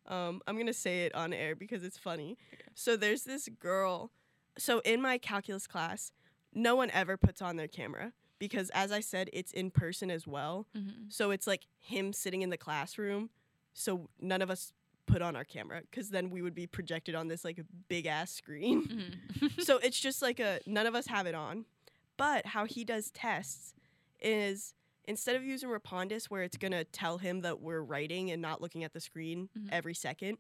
[0.06, 2.38] Um, I'm gonna say it on air because it's funny.
[2.76, 4.12] So there's this girl.
[4.58, 6.12] So in my calculus class,
[6.54, 10.28] no one ever puts on their camera because, as I said, it's in person as
[10.28, 10.68] well.
[10.76, 11.06] Mm-hmm.
[11.10, 13.30] So it's like him sitting in the classroom.
[13.74, 14.74] So none of us
[15.06, 18.32] put on our camera because then we would be projected on this like big ass
[18.32, 19.16] screen.
[19.38, 19.62] Mm-hmm.
[19.62, 21.66] so it's just like a none of us have it on.
[22.18, 23.74] But how he does tests
[24.20, 24.74] is
[25.06, 28.84] instead of using Respondus where it's gonna tell him that we're writing and not looking
[28.84, 29.70] at the screen Mhm.
[29.72, 30.38] every second,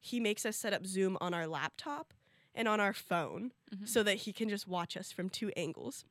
[0.00, 2.12] he makes us set up Zoom on our laptop
[2.54, 3.88] and on our phone Mhm.
[3.88, 6.04] so that he can just watch us from two angles.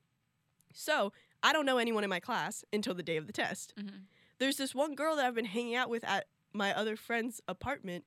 [0.74, 3.74] So I don't know anyone in my class until the day of the test.
[3.78, 4.04] Mhm.
[4.40, 8.06] There's this one girl that I've been hanging out with at my other friend's apartment.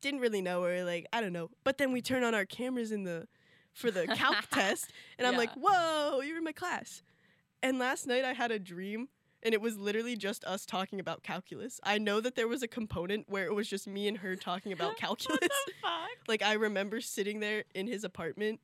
[0.00, 1.50] Didn't really know her, like I don't know.
[1.64, 3.26] But then we turn on our cameras in the
[3.72, 7.02] for the calc test, and I'm like, "Whoa, you're in my class!"
[7.62, 9.08] And last night I had a dream,
[9.42, 11.80] and it was literally just us talking about calculus.
[11.82, 14.72] I know that there was a component where it was just me and her talking
[14.72, 15.38] about calculus.
[15.40, 16.28] What the fuck?
[16.28, 18.60] like I remember sitting there in his apartment,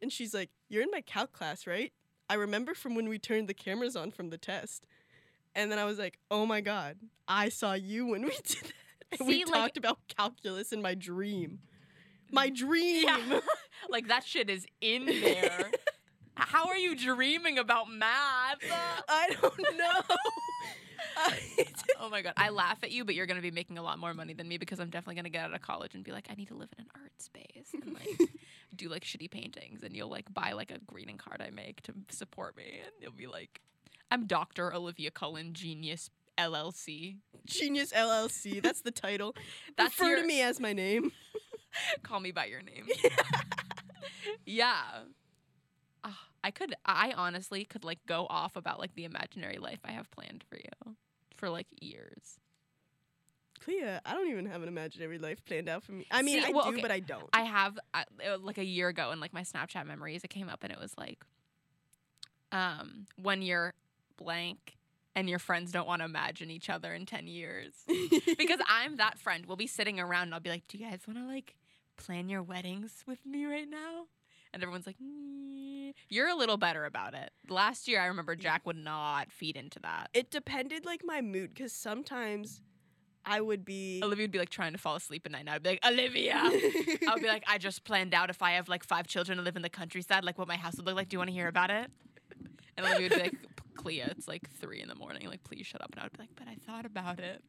[0.00, 1.92] and she's like, "You're in my calc class, right?"
[2.28, 4.86] I remember from when we turned the cameras on from the test.
[5.54, 9.18] And then I was like, oh my God, I saw you when we did that.
[9.20, 11.60] And we See, like- talked about calculus in my dream.
[12.32, 13.04] My dream.
[13.06, 13.40] Yeah.
[13.88, 15.70] like that shit is in there.
[16.34, 18.58] How are you dreaming about math?
[19.08, 20.16] I don't know.
[21.98, 24.12] Oh my god, I laugh at you, but you're gonna be making a lot more
[24.14, 26.34] money than me because I'm definitely gonna get out of college and be like, I
[26.34, 28.30] need to live in an art space and like
[28.76, 31.94] do like shitty paintings, and you'll like buy like a greeting card I make to
[32.10, 33.60] support me, and you'll be like,
[34.10, 34.72] I'm Dr.
[34.74, 37.16] Olivia Cullen, genius LLC.
[37.46, 38.62] Genius LLC.
[38.62, 39.34] That's the title.
[39.76, 41.12] That's Refer your- to me as my name.
[42.02, 42.86] Call me by your name.
[44.44, 44.82] yeah.
[46.04, 49.92] Ah, I could I honestly could like go off about like the imaginary life I
[49.92, 50.94] have planned for you
[51.36, 52.38] for like years.
[53.60, 56.06] Clea, I don't even have an imaginary life planned out for me.
[56.10, 56.82] I mean, See, I well, do, okay.
[56.82, 57.28] but I don't.
[57.32, 60.48] I have uh, uh, like a year ago in like my Snapchat memories it came
[60.48, 61.24] up and it was like
[62.52, 63.74] um when you're
[64.16, 64.76] blank
[65.16, 67.72] and your friends don't want to imagine each other in 10 years.
[68.38, 69.46] because I'm that friend.
[69.46, 71.56] We'll be sitting around and I'll be like, "Do you guys want to like
[71.96, 74.06] plan your weddings with me right now?"
[74.56, 74.96] And everyone's like.
[76.08, 79.78] "You're a little better about it." Last year, I remember Jack would not feed into
[79.80, 80.08] that.
[80.14, 82.62] it depended like my mood because sometimes
[83.24, 84.00] I would be.
[84.02, 85.40] Olivia would be like trying to fall asleep at night.
[85.40, 88.52] And I'd be like, "Olivia." I would be like, "I just planned out if I
[88.52, 90.96] have like five children and live in the countryside, like what my house would look
[90.96, 91.08] like.
[91.10, 91.90] Do you want to hear about it?"
[92.76, 93.34] And Olivia would be like,
[93.74, 95.28] "Clea, it's like three in the morning.
[95.28, 97.42] Like, please shut up." And I would be like, "But I thought about it."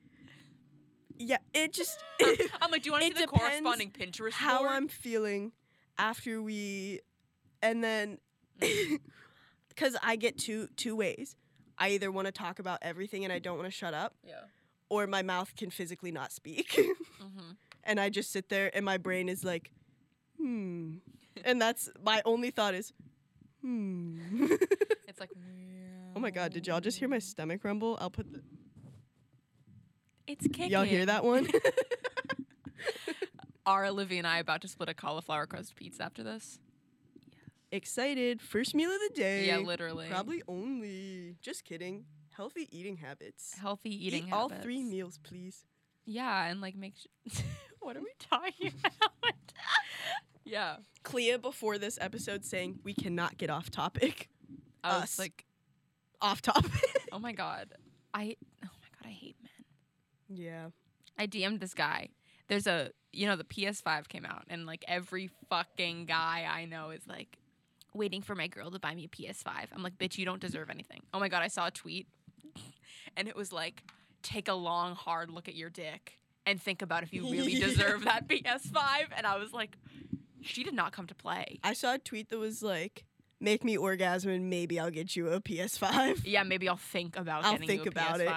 [1.20, 2.04] yeah, it just
[2.62, 4.88] I'm like, "Do you want to It see the depends corresponding Pinterest how board?" I'm
[4.88, 5.52] feeling
[5.98, 7.02] after we,
[7.62, 8.18] and then
[9.70, 11.36] because I get two two ways.
[11.80, 14.42] I either want to talk about everything and I don't want to shut up, Yeah.
[14.90, 16.72] or my mouth can physically not speak,
[17.22, 17.52] Mm-hmm.
[17.84, 19.72] and I just sit there and my brain is like,
[20.42, 20.96] hmm,
[21.46, 22.94] and that's my only thought is,
[23.62, 24.18] hmm.
[25.08, 25.30] It's like,
[26.16, 27.98] oh my god, did y'all just hear my stomach rumble?
[28.02, 28.42] I'll put the.
[30.28, 30.72] It's kicking.
[30.72, 31.48] Y'all hear that one?
[33.68, 36.58] Are Olivia and I about to split a cauliflower crust pizza after this?
[37.72, 38.42] Excited!
[38.42, 39.48] First meal of the day.
[39.48, 40.08] Yeah, literally.
[40.10, 41.36] Probably only.
[41.42, 42.06] Just kidding.
[42.36, 43.56] Healthy eating habits.
[43.60, 44.64] Healthy eating Eat all habits.
[44.64, 45.66] three meals, please.
[46.06, 47.44] Yeah, and like make sure.
[47.82, 49.34] what are we talking about?
[50.46, 50.78] yeah.
[51.04, 54.30] Clea before this episode saying we cannot get off topic.
[54.82, 55.20] I was Us.
[55.20, 55.44] like,
[56.22, 56.72] Off topic.
[57.12, 57.74] oh my god,
[58.14, 58.38] I.
[58.64, 60.38] Oh my god, I hate men.
[60.40, 60.68] yeah.
[61.20, 62.10] I DM'd this guy.
[62.48, 66.90] There's a, you know, the PS5 came out, and like every fucking guy I know
[66.92, 67.38] is like
[67.94, 69.48] waiting for my girl to buy me a PS5.
[69.74, 71.02] I'm like, bitch, you don't deserve anything.
[71.14, 72.08] Oh my god, I saw a tweet,
[73.18, 73.84] and it was like,
[74.24, 78.06] take a long, hard look at your dick and think about if you really deserve
[78.06, 79.08] that PS5.
[79.16, 79.78] And I was like,
[80.42, 81.60] she did not come to play.
[81.64, 83.04] I saw a tweet that was like,
[83.40, 86.22] make me orgasm and maybe I'll get you a PS5.
[86.26, 88.30] Yeah, maybe I'll think about I'll getting think you a about it.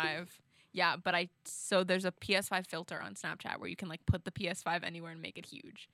[0.75, 0.77] PS5.
[0.77, 4.25] Yeah, but I so there's a PS5 filter on Snapchat where you can like put
[4.25, 5.89] the PS5 anywhere and make it huge.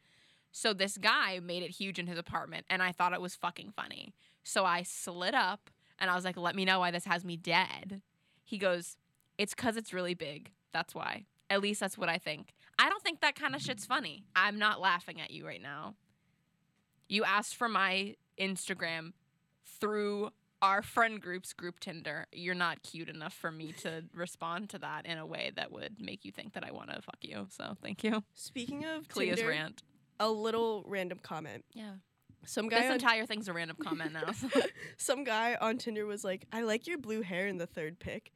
[0.53, 3.73] So this guy made it huge in his apartment, and I thought it was fucking
[3.77, 4.15] funny.
[4.43, 7.37] So I slid up and I was like, let me know why this has me
[7.37, 8.01] dead.
[8.45, 8.97] He goes,
[9.39, 10.53] it's because it's really big.
[10.73, 11.27] That's why.
[11.51, 12.55] At least that's what I think.
[12.79, 14.25] I don't think that kind of shit's funny.
[14.35, 15.95] I'm not laughing at you right now.
[17.09, 19.13] You asked for my Instagram
[19.65, 20.31] through
[20.67, 22.27] our friend group's group Tinder.
[22.33, 26.01] You're not cute enough for me to respond to that in a way that would
[26.01, 27.47] make you think that I want to fuck you.
[27.51, 28.25] So thank you.
[28.35, 29.83] Speaking of Clea's Tinder, rant.
[30.19, 31.65] a little random comment.
[31.73, 31.93] Yeah.
[32.45, 34.33] Some This guy on, entire thing's a random comment now.
[34.97, 38.33] some guy on Tinder was like, "I like your blue hair in the third pic."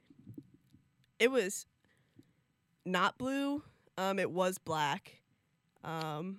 [1.19, 1.67] It was
[2.87, 3.63] not blue.
[3.99, 5.21] Um, it was black.
[5.85, 6.39] Um,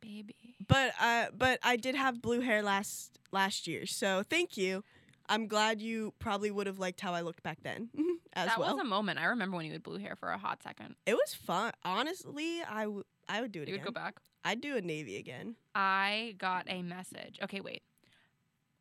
[0.00, 0.51] Baby.
[0.72, 4.82] But uh, but I did have blue hair last last year, so thank you.
[5.28, 7.90] I'm glad you probably would have liked how I looked back then
[8.32, 8.68] as that well.
[8.70, 9.18] That was a moment.
[9.20, 10.96] I remember when you had blue hair for a hot second.
[11.06, 11.72] it was fun.
[11.84, 13.92] Honestly, I, w- I would do it You would again.
[13.92, 14.16] go back.
[14.44, 15.54] I'd do a navy again.
[15.74, 17.38] I got a message.
[17.42, 17.82] Okay, wait.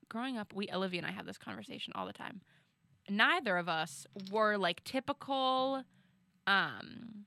[0.10, 2.42] Growing up, we Olivia and I have this conversation all the time.
[3.08, 5.84] Neither of us were like typical
[6.48, 7.26] um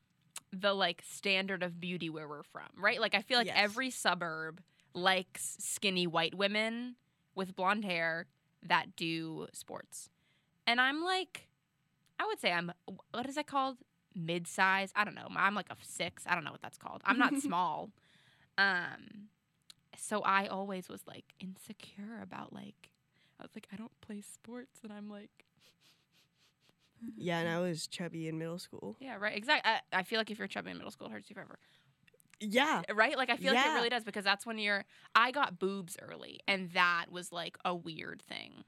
[0.60, 3.00] the like standard of beauty where we're from, right?
[3.00, 3.56] Like I feel like Yes.
[3.58, 4.60] every suburb
[4.94, 6.96] likes skinny white women
[7.34, 8.26] with blonde hair
[8.62, 10.08] that do sports.
[10.66, 11.48] And I'm like
[12.18, 12.72] I would say I'm
[13.12, 13.78] what is that called?
[14.16, 14.92] Mid-size?
[14.94, 15.26] I don't know.
[15.34, 16.22] I'm like a 6.
[16.26, 17.02] I don't know what that's called.
[17.04, 17.90] I'm not small.
[18.56, 19.28] Um,
[19.98, 22.90] so I always was like insecure about like,
[23.40, 25.44] I was like, I don't play sports, and I'm like,
[27.16, 27.62] Yeah, and I mm-hmm.
[27.62, 28.96] was chubby in middle school.
[29.00, 29.70] yeah, right, exactly.
[29.70, 31.58] I, I feel like if you're chubby in middle school, it hurts you forever,
[32.40, 33.16] Yeah, eh, right?
[33.16, 34.84] Like I feel like it really does because that's when you're.
[35.14, 38.64] I got boobs early, and that was like a weird thing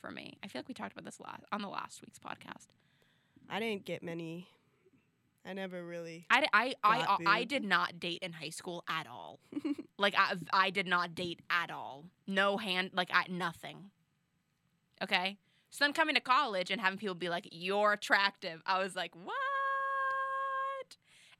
[0.00, 0.38] for me.
[0.42, 2.68] I feel like we talked about this last on the last week's podcast.
[3.48, 4.48] I didn't get many.
[5.44, 6.26] I never really.
[6.30, 9.40] I, I, I, Got uh, I did not date in high school at all.
[9.98, 12.04] like I, I did not date at all.
[12.26, 13.90] No hand, like I, nothing.
[15.02, 15.38] Okay.
[15.70, 19.14] So then coming to college and having people be like, "You're attractive," I was like,
[19.14, 19.36] "What?"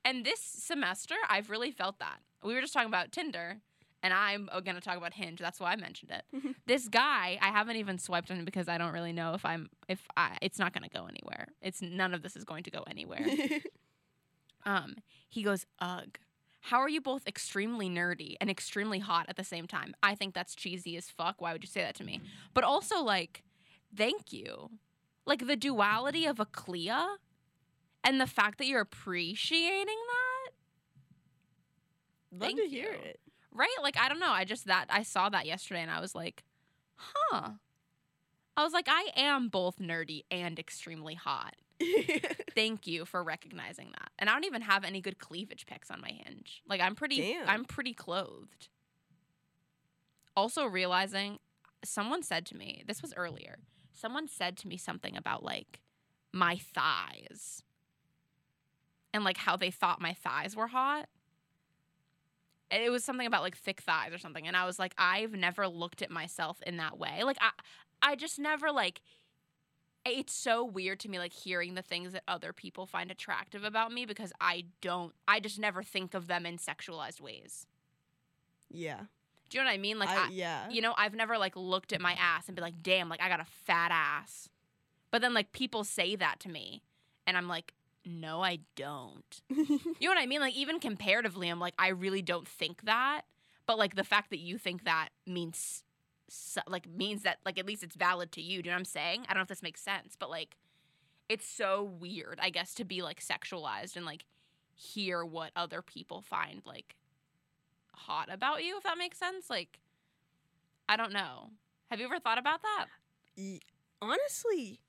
[0.04, 2.20] And this semester, I've really felt that.
[2.42, 3.58] We were just talking about Tinder,
[4.02, 5.38] and I'm going to talk about Hinge.
[5.40, 6.56] That's why I mentioned it.
[6.66, 9.68] this guy, I haven't even swiped on him because I don't really know if I'm
[9.88, 10.38] if I.
[10.40, 11.48] It's not going to go anywhere.
[11.60, 13.26] It's none of this is going to go anywhere.
[14.66, 14.96] Um,
[15.28, 16.18] he goes, Ugh.
[16.64, 19.94] How are you both extremely nerdy and extremely hot at the same time?
[20.02, 21.40] I think that's cheesy as fuck.
[21.40, 22.20] Why would you say that to me?
[22.52, 23.42] But also, like,
[23.94, 24.70] thank you.
[25.26, 26.90] Like, the duality of a Clea
[28.02, 30.50] and the fact that you're appreciating that,
[32.32, 33.20] Love Thank to hear it.
[33.52, 33.68] right?
[33.82, 34.30] Like, I don't know.
[34.30, 36.44] I just, that, I saw that yesterday and I was like,
[36.94, 37.50] huh.
[38.56, 41.56] I was like, I am both nerdy and extremely hot.
[42.54, 44.10] Thank you for recognizing that.
[44.18, 46.62] And I don't even have any good cleavage pics on my hinge.
[46.68, 47.48] Like I'm pretty Damn.
[47.48, 48.68] I'm pretty clothed.
[50.36, 51.38] Also realizing
[51.84, 53.58] someone said to me, this was earlier.
[53.92, 55.80] Someone said to me something about like
[56.32, 57.62] my thighs.
[59.12, 61.08] And like how they thought my thighs were hot.
[62.70, 65.66] It was something about like thick thighs or something and I was like I've never
[65.66, 67.24] looked at myself in that way.
[67.24, 67.50] Like I
[68.02, 69.00] I just never like
[70.06, 73.92] it's so weird to me like hearing the things that other people find attractive about
[73.92, 77.66] me because I don't I just never think of them in sexualized ways.
[78.70, 79.00] yeah.
[79.50, 79.98] Do you know what I mean?
[79.98, 80.70] Like I, I, yeah.
[80.70, 83.28] you know, I've never like looked at my ass and be like, "Damn, like I
[83.28, 84.48] got a fat ass."
[85.10, 86.82] But then like people say that to me
[87.26, 89.42] and I'm like, "No, I don't."
[90.00, 90.40] You know what I mean?
[90.40, 93.22] Like even comparatively, I'm like, I really don't think that.
[93.66, 95.84] But like the fact that you think that means
[96.28, 98.62] so, like means that like at least it's valid to you.
[98.62, 99.22] Do you know what I'm saying?
[99.28, 100.56] I don't know if this makes sense, but like
[101.28, 104.24] it's so weird, I guess, to be like sexualized and like
[104.74, 106.96] hear what other people find like
[108.06, 109.50] hot about you, if that makes sense.
[109.50, 109.80] Like
[110.88, 111.50] I don't know.
[111.90, 112.86] Have you ever thought about that?
[114.02, 114.80] Honestly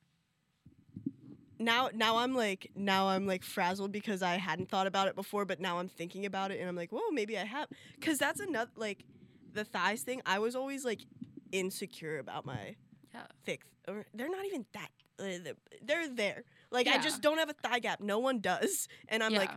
[1.59, 5.45] now now i'm like now i'm like frazzled because i hadn't thought about it before
[5.45, 7.67] but now i'm thinking about it and i'm like whoa maybe i have
[7.99, 9.05] because that's another like
[9.53, 11.05] the thighs thing i was always like
[11.51, 12.75] insecure about my
[13.13, 13.21] Yeah.
[13.45, 15.51] thick or they're not even that uh,
[15.83, 19.33] they're there like i just don't have a thigh gap no one does and i'm
[19.35, 19.51] like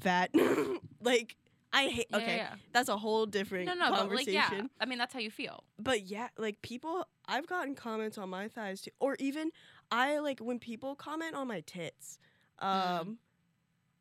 [0.00, 0.30] fat
[1.00, 1.36] like
[1.72, 3.66] i hate Yeah, okay yeah, that's a whole different.
[3.66, 4.62] No, no, but like conversation yeah.
[4.80, 5.64] I mean, that's how you feel.
[5.78, 9.50] but yeah, like people, I've gotten comments on my thighs too, or even
[9.90, 12.18] I like when people comment on my tits.
[12.58, 13.16] Um, Mm.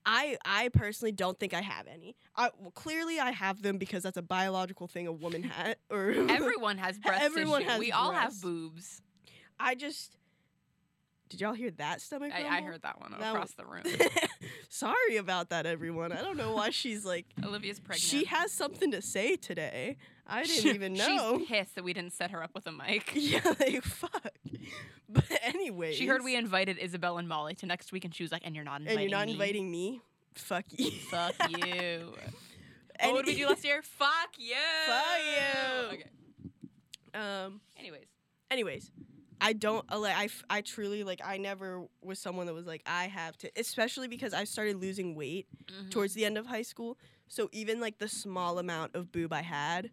[0.09, 2.15] I I personally don't think I have any.
[2.33, 5.75] I well, clearly I have them because that's a biological thing a woman has.
[5.89, 9.01] Or Everyone has breast Everyone has we all have boobs.
[9.59, 10.15] I just
[11.27, 13.83] did y'all hear that stomach I, I heard that one That across the room.
[14.69, 16.11] Sorry about that, everyone.
[16.11, 17.25] I don't know why she's like.
[17.43, 18.01] Olivia's pregnant.
[18.01, 19.97] She has something to say today.
[20.25, 21.37] I didn't even know.
[21.39, 23.11] She's pissed that we didn't set her up with a mic.
[23.15, 24.33] yeah, like fuck.
[25.07, 28.31] But anyway, She heard we invited Isabel and Molly to next week, and she was
[28.31, 29.33] like, "And you're not inviting and you're not me.
[29.33, 30.01] inviting me.
[30.35, 30.91] Fuck you.
[30.91, 32.13] Fuck you.
[33.01, 33.81] What did we do last year?
[33.83, 34.55] Fuck you.
[34.85, 35.97] Fuck you.
[35.97, 36.09] Okay.
[37.13, 37.61] Um.
[37.79, 38.07] Anyways,
[38.51, 38.91] anyways
[39.41, 42.81] i don't uh, like I, I truly like i never was someone that was like
[42.85, 45.91] i have to especially because i started losing weight Mhm.
[45.91, 46.97] towards the end of high school.
[47.27, 49.89] So even like the small amount of boob i had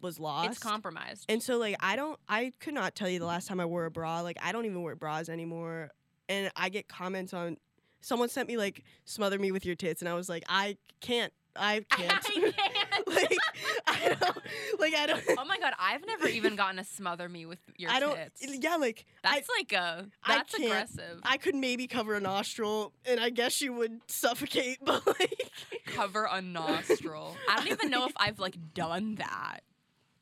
[0.00, 0.50] was lost.
[0.50, 1.24] it's compromised.
[1.28, 3.84] and so like i don't i could not tell you the last time i wore
[3.84, 4.20] a bra.
[4.20, 5.90] Like i don't even wear bras anymore.
[6.28, 7.56] And i get comments on
[8.00, 10.02] someone sent me like smother me with your tits.
[10.02, 13.08] And i was like i can't i can't, I can't.
[13.08, 13.38] like
[13.86, 14.38] i don't
[14.80, 17.90] like i don't oh my god, I've never even gotten to smother me with your
[17.90, 18.42] i don't tits.
[18.60, 21.20] yeah like I, That's like a I that's can't- aggressive.
[21.24, 25.50] I could maybe cover a nostril, and I guess you would suffocate, but like,
[25.86, 27.36] Cover a nostril.
[27.48, 29.60] I don't even know if I've like done that.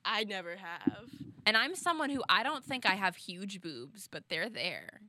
[0.05, 1.05] I never have.
[1.47, 5.01] And I'm someone who I don't think I have huge boobs, but they're there.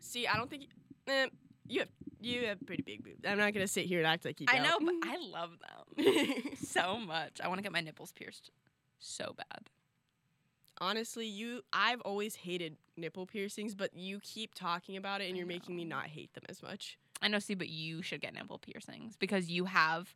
[0.00, 0.64] See, I don't think
[1.08, 1.26] eh,
[1.68, 1.88] you have
[2.24, 3.24] you have pretty big boobs.
[3.26, 4.46] I'm not gonna sit here and act like you.
[4.48, 5.00] I know, don't.
[5.00, 5.50] but I love
[5.96, 7.40] them so much.
[7.42, 8.50] I want to get my nipples pierced
[8.98, 9.68] so bad.
[10.80, 15.38] Honestly, you I've always hated nipple piercings, but you keep talking about it, and I
[15.38, 16.98] you're making me not hate them as much.
[17.20, 20.14] I know, see, but you should get nipple piercings because you have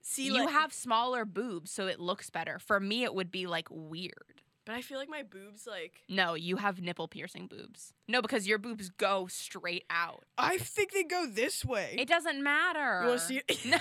[0.00, 2.58] See, you like- have smaller boobs, so it looks better.
[2.58, 4.42] For me, it would be like weird.
[4.64, 6.02] But I feel like my boobs like.
[6.08, 7.92] No, you have nipple piercing boobs.
[8.08, 10.24] No, because your boobs go straight out.
[10.38, 11.94] I think they go this way.
[11.98, 13.02] It doesn't matter.
[13.02, 13.42] you want to see?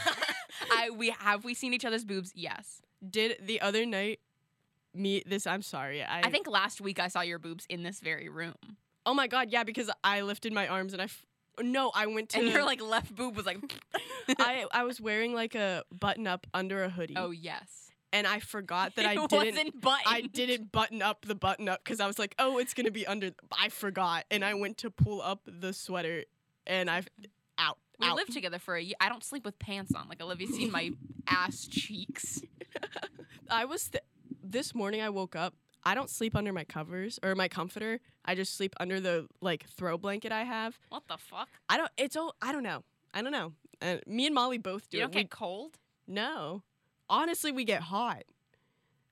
[0.72, 2.32] I we have we seen each other's boobs?
[2.36, 2.82] Yes.
[3.08, 4.20] Did the other night?
[4.94, 5.48] Me this.
[5.48, 6.04] I'm sorry.
[6.04, 8.56] I, I think last week I saw your boobs in this very room,
[9.06, 11.06] Oh my god, yeah, because I lifted my arms and I.
[11.06, 11.26] F-
[11.62, 12.40] no, I went to.
[12.40, 13.60] and your like left boob was like.
[14.40, 17.16] I I was wearing like a button up under a hoodie.
[17.18, 17.91] oh yes.
[18.14, 19.32] And I forgot that I didn't.
[19.32, 20.04] wasn't buttoned.
[20.08, 23.06] I didn't button up the button up because I was like, oh, it's gonna be
[23.08, 23.32] under.
[23.58, 26.24] I forgot, and I went to pull up the sweater,
[26.68, 27.08] and I've
[27.58, 27.78] out.
[28.00, 28.16] We out.
[28.16, 28.96] lived together for a year.
[29.00, 30.08] I don't sleep with pants on.
[30.10, 30.92] Like Olivia's seen my
[31.28, 32.42] ass cheeks.
[33.50, 34.04] I was th-
[34.44, 35.02] this morning.
[35.02, 35.54] I woke up.
[35.84, 38.00] I don't sleep under my covers or my comforter.
[38.24, 40.80] I just sleep under the like throw blanket I have.
[40.90, 41.50] What the fuck?
[41.70, 41.92] I don't.
[41.98, 42.36] It's all.
[42.42, 42.84] I don't know.
[43.14, 43.54] I don't know.
[43.82, 45.78] Uh, me and Molly both do You don't We- get cold?
[46.08, 46.64] no.
[47.12, 48.24] Honestly, we get hot.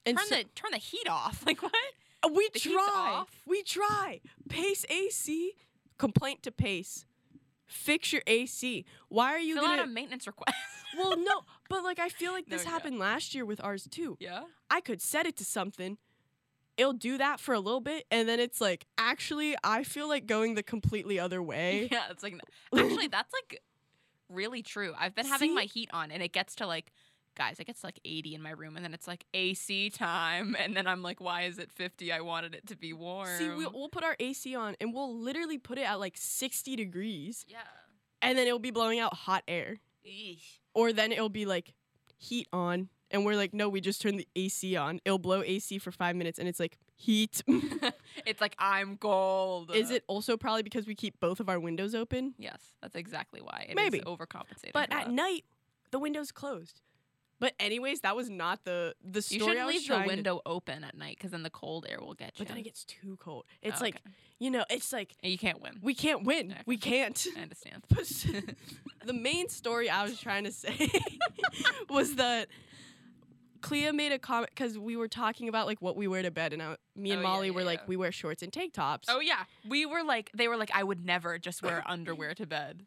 [0.06, 1.44] And Turn so- the turn the heat off.
[1.46, 1.74] Like what?
[2.24, 3.12] Uh, We The try.
[3.14, 3.30] off.
[3.46, 4.22] We try.
[4.50, 5.54] Pace AC.
[5.98, 7.06] Complaint to Pace.
[7.68, 8.86] Fix your AC.
[9.10, 9.82] Why are you Fill gonna?
[9.84, 10.56] out a maintenance request.
[10.98, 12.72] well, no, but like I feel like No, this yeah.
[12.72, 14.18] happened last year with ours too.
[14.20, 14.44] yeah.
[14.72, 15.98] I could set it to something.
[16.78, 20.26] It'll do that for a little bit, and then it's like, actually, I feel like
[20.28, 21.90] going the completely other way.
[21.92, 22.36] Yeah, it's like
[22.74, 23.62] actually that's like
[24.30, 24.94] really true.
[24.98, 25.56] I've been having See?
[25.56, 26.92] my heat on and it gets to like
[27.40, 30.76] guys, it gets like 80 in my room and then it's like AC time and
[30.76, 32.12] then I'm like why is it 50?
[32.12, 33.30] I wanted it to be warm.
[33.38, 36.76] See, we'll, we'll put our AC on, and we'll literally put it at like 60
[36.76, 37.60] degrees, yeah.
[38.22, 39.78] and then it'll be blowing out hot air.
[40.06, 40.60] Eesh.
[40.74, 41.74] or then it'll be like
[42.18, 45.78] heat on and we're like no we just turned the ac on it'll blow ac
[45.78, 47.42] for five minutes and it's like heat
[48.26, 49.72] it's like I'm cold.
[49.74, 53.42] is it also probably because we keep both of our windows open Yes, that's exactly
[53.42, 53.68] why.
[53.70, 54.00] It Maybe.
[54.02, 54.74] overcompensating.
[54.74, 55.12] but at that.
[55.12, 55.44] night
[55.92, 56.82] the window's closed
[57.40, 60.04] but anyways that was not the the you story should I was leave the trying
[60.10, 62.46] to- window open at night because then the cold air will get you.
[62.46, 64.16] but then it gets too cold it's Oh, like okay.
[64.40, 65.80] you know it's like And you can't win.
[65.82, 66.62] we can't win Okay.
[66.66, 67.84] we can't I understand.
[69.06, 70.90] the main story I was trying to say
[71.90, 72.48] was that
[73.62, 76.54] Clea made a comment because we were talking about like what we wear to bed,
[76.54, 77.86] and I, me and Oh, yeah, Molly yeah, were like, yeah.
[77.88, 79.10] we wear shorts and tank tops.
[79.12, 82.48] Oh yeah, we were like they were like I would never just wear underwear to
[82.48, 82.86] bed.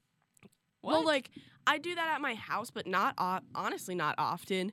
[0.80, 0.92] What?
[0.92, 1.30] well, like
[1.66, 4.72] I do that at my house, but not o- honestly not often.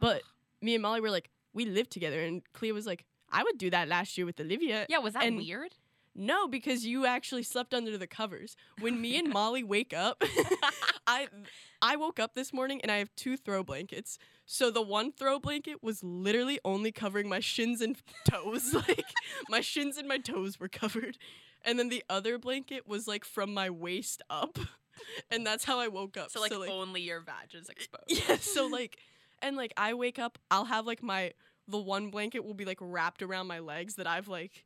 [0.00, 0.22] But
[0.62, 3.70] me and Molly were like, we live together, and Clea was like, I would do
[3.70, 4.86] that last year with Olivia.
[4.88, 5.74] yeah, was that and- weird?
[6.12, 8.56] No, because you actually slept under the covers.
[8.80, 10.20] When me and Molly wake up,
[11.06, 11.28] I
[11.80, 14.18] I woke up this morning and I have two throw blankets.
[14.44, 17.96] So the one throw blanket was literally only covering my shins and
[18.28, 18.74] toes.
[18.74, 19.04] like
[19.48, 21.16] my shins and my toes were covered.
[21.64, 24.58] And then the other blanket was like from my waist up.
[25.30, 26.30] And that's how I woke up.
[26.30, 28.04] So like, only your vag is exposed.
[28.28, 28.98] yeah, so like
[29.42, 31.32] and like I wake up, I'll have like my
[31.68, 34.64] the one blanket will be like wrapped around my legs that I've like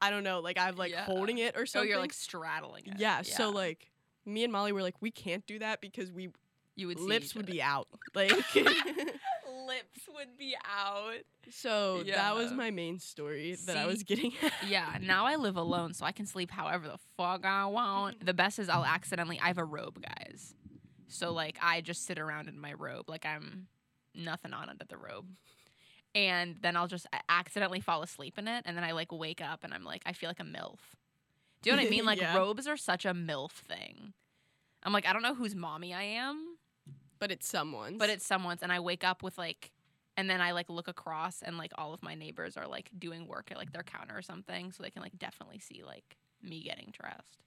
[0.00, 1.04] I don't know, like I've like Yeah.
[1.04, 1.90] holding it or So something.
[1.90, 2.94] you're like straddling it.
[2.98, 3.90] Yeah, so like
[4.24, 6.30] me and Molly were like, we can't do that because we
[6.74, 7.86] you would lips would be out.
[8.14, 8.32] Like
[9.66, 11.18] lips would be out.
[11.50, 14.52] So that was my main story that I was getting at.
[14.68, 18.24] Yeah, now I live alone, so I can sleep however the fuck I want.
[18.24, 19.40] The best is I'll accidentally.
[19.42, 20.54] I have a robe, guys.
[21.08, 23.66] So like I just sit around in my robe, like I'm
[24.14, 25.26] nothing on under the robe,
[26.14, 29.64] and then I'll just accidentally fall asleep in it, and then I like wake up
[29.64, 30.78] and I'm like I feel like a milf.
[31.62, 32.04] Do you know what I mean?
[32.06, 32.36] Like Yeah.
[32.36, 34.12] robes are such a milf thing.
[34.82, 36.51] I'm like I don't know whose mommy I am,
[37.22, 37.98] But it's someone's.
[37.98, 39.70] but it's someone's, and I wake up with like.
[40.18, 43.26] And then I like look across and like all of my neighbors are like doing
[43.26, 46.62] work at like their counter or something, so they can like definitely see like me
[46.62, 47.38] getting dressed.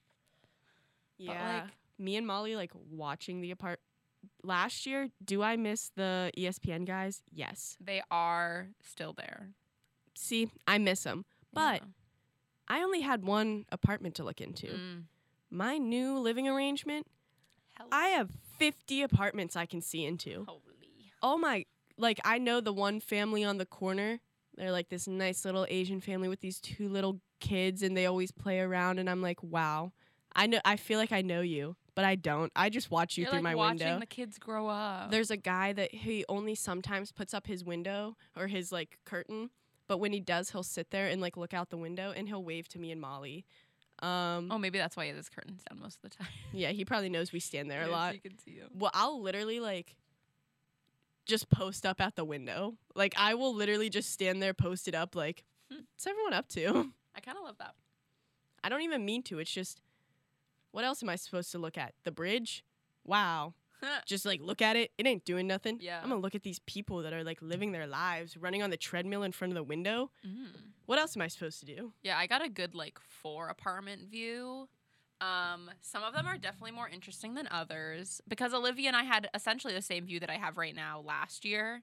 [1.18, 1.62] yeah.
[1.64, 3.80] like- me and Molly like watching the apart
[4.42, 5.08] last year.
[5.24, 7.22] Do I miss the ESPN guys?
[7.32, 7.76] Yes.
[7.80, 9.50] They are still there.
[10.14, 11.24] See, I miss them.
[11.52, 11.88] But Yeah.
[12.78, 14.66] I only had one apartment to look into.
[14.66, 15.02] Mm.
[15.50, 17.06] My new living arrangement,
[17.74, 20.44] Hell, I have 50 apartments I can see into.
[20.46, 20.62] holy.
[21.22, 21.64] Oh my,
[21.98, 24.20] like I know the one family on the corner.
[24.56, 28.30] They're like this nice little Asian family with these two little kids and they always
[28.30, 29.92] play around and I'm like, "Wow.
[30.34, 32.52] I know I feel like I know you, but I don't.
[32.54, 35.10] I just watch you You're through like my watching window." the kids grow up.
[35.10, 39.50] There's a guy that he only sometimes puts up his window or his like curtain,
[39.88, 42.44] but when he does, he'll sit there and like look out the window and he'll
[42.44, 43.44] wave to me and Molly.
[44.00, 46.28] Um, oh, maybe that's why he has his curtains down most of the time.
[46.52, 48.14] yeah, he probably knows we stand there a Yes, lot.
[48.14, 48.60] You can see.
[48.74, 49.96] Well, I'll literally like
[51.26, 52.74] just post up at the window.
[52.94, 55.80] Like I will literally just stand there posted up like Hmm.
[55.94, 56.92] what's everyone up to?
[57.14, 57.74] I kind of love that.
[58.62, 59.38] I don't even mean to.
[59.40, 59.80] It's just
[60.70, 61.94] what else am I supposed to look at?
[62.04, 62.62] The bridge?
[63.04, 63.54] Wow.
[64.06, 64.92] Just like look at it.
[64.98, 65.78] It ain't doing nothing.
[65.80, 66.00] Yeah.
[66.02, 68.76] I'm gonna look at these people that are like living their lives, running on the
[68.76, 70.10] treadmill in front of the window.
[70.26, 70.48] Mm.
[70.86, 71.92] What else am I supposed to do?
[72.02, 74.68] Yeah, I got a good like four apartment view.
[75.20, 79.28] Um, some of them are definitely more interesting than others because Olivia and I had
[79.34, 81.82] essentially the same view that I have right now last year.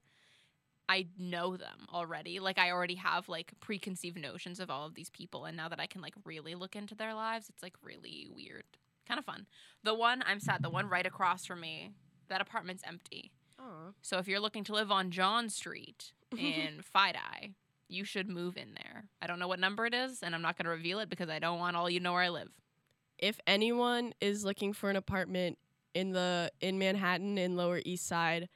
[0.87, 2.39] I know them already.
[2.39, 5.79] Like I already have like preconceived notions of all of these people and now that
[5.79, 8.65] I can like really look into their lives, it's like really weird.
[9.08, 9.45] Kind of fun.
[9.84, 11.91] The one I'm sad, the one right across from me,
[12.30, 13.32] that apartment's empty.
[13.60, 13.93] Oh.
[14.01, 17.54] So if you're looking to live on John Street in FiDi,
[17.88, 19.06] you should move in there.
[19.22, 21.30] I don't know what number it is, and I'm not going to reveal it because
[21.30, 22.49] I don't want all you know where I live.
[23.20, 25.58] If anyone is looking for an apartment
[25.93, 28.49] in the in Manhattan in Lower East Side,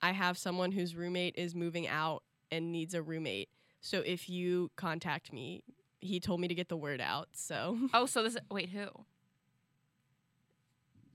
[0.00, 2.22] I have someone whose roommate is moving out
[2.52, 3.48] and needs a roommate.
[3.80, 5.64] So if you contact me,
[6.00, 7.28] he told me to get the word out.
[7.32, 8.86] So Oh, so this wait who?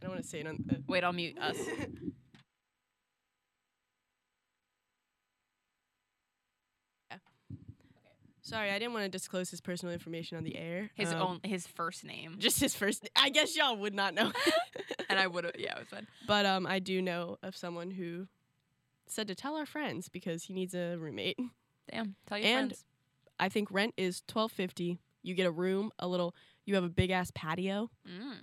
[0.02, 0.58] I don't want to say it on.
[0.70, 1.58] Uh, Wait, I'll mute us.
[8.44, 10.90] Sorry, I didn't want to disclose his personal information on the air.
[10.96, 12.36] His Um, own his first name.
[12.40, 13.08] just his first.
[13.16, 14.32] I guess y'all would not know.
[15.10, 16.08] and I would have yeah, it was fun.
[16.28, 18.28] but um, I do know of someone who
[19.08, 21.38] said to tell our friends because he needs a roommate.
[21.92, 22.16] Damn.
[22.28, 22.86] Tell your And- friends.
[23.40, 25.00] I think rent is twelve fifty.
[25.24, 26.36] You get a room, a little.
[26.66, 27.90] You have a big ass patio.
[28.08, 28.36] Mm.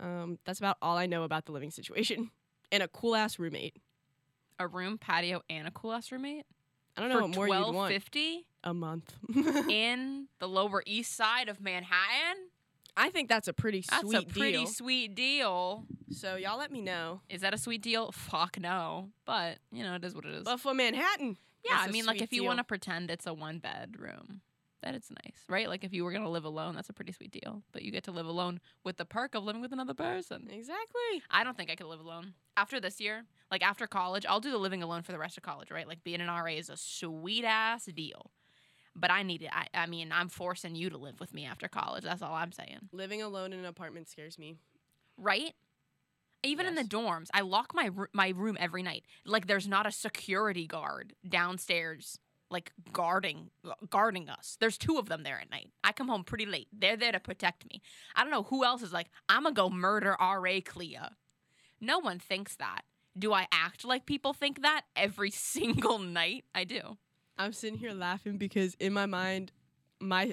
[0.00, 2.30] Um, that's about all I know about the living situation,
[2.72, 3.76] and a cool ass roommate.
[4.58, 6.44] A room, patio, and a cool ass roommate?
[6.96, 9.12] I don't know For what more you'd twelve want fifty a month.
[9.68, 12.48] in the lower east side of Manhattan?
[12.96, 14.66] I think that's a pretty That's sweet a pretty deal.
[14.66, 15.84] sweet deal.
[16.10, 17.20] So y'all let me know.
[17.28, 18.10] Is that a sweet deal?
[18.12, 19.10] Fuck no.
[19.26, 20.44] But you know, it is what it is.
[20.44, 23.34] But for Manhattan, yeah, that's I mean, like if you want to pretend it's a
[23.34, 24.40] one bedroom,
[24.82, 25.68] that it's nice, right?
[25.68, 27.62] Like if you were gonna live alone, that's a pretty sweet deal.
[27.72, 30.48] But you get to live alone with the perk of living with another person.
[30.50, 31.22] exactly.
[31.30, 33.24] I don't think I could live alone after this year.
[33.50, 35.86] Like after college, I'll do the living alone for the rest of college, right?
[35.88, 38.30] Like being an RA is a sweet ass deal.
[38.94, 39.50] But I need it.
[39.52, 42.04] I, I mean, I'm forcing you to live with me after college.
[42.04, 42.88] That's all I'm saying.
[42.92, 44.56] Living alone in an apartment scares me.
[45.18, 45.52] right?
[46.42, 49.04] Even in the dorms, I lock my my room every night.
[49.24, 52.18] Like there's not a security guard downstairs
[52.50, 53.50] like guarding
[53.90, 54.56] guarding us.
[54.60, 55.70] There's two of them there at night.
[55.82, 56.68] I come home pretty late.
[56.72, 57.82] They're there to protect me.
[58.14, 60.98] I don't know who else is like, I'm going to go murder RA Clea.
[61.80, 62.82] No one thinks that.
[63.18, 66.44] Do I act like people think that every single night?
[66.54, 66.98] I do.
[67.38, 69.52] I'm sitting here laughing because in my mind,
[70.00, 70.32] my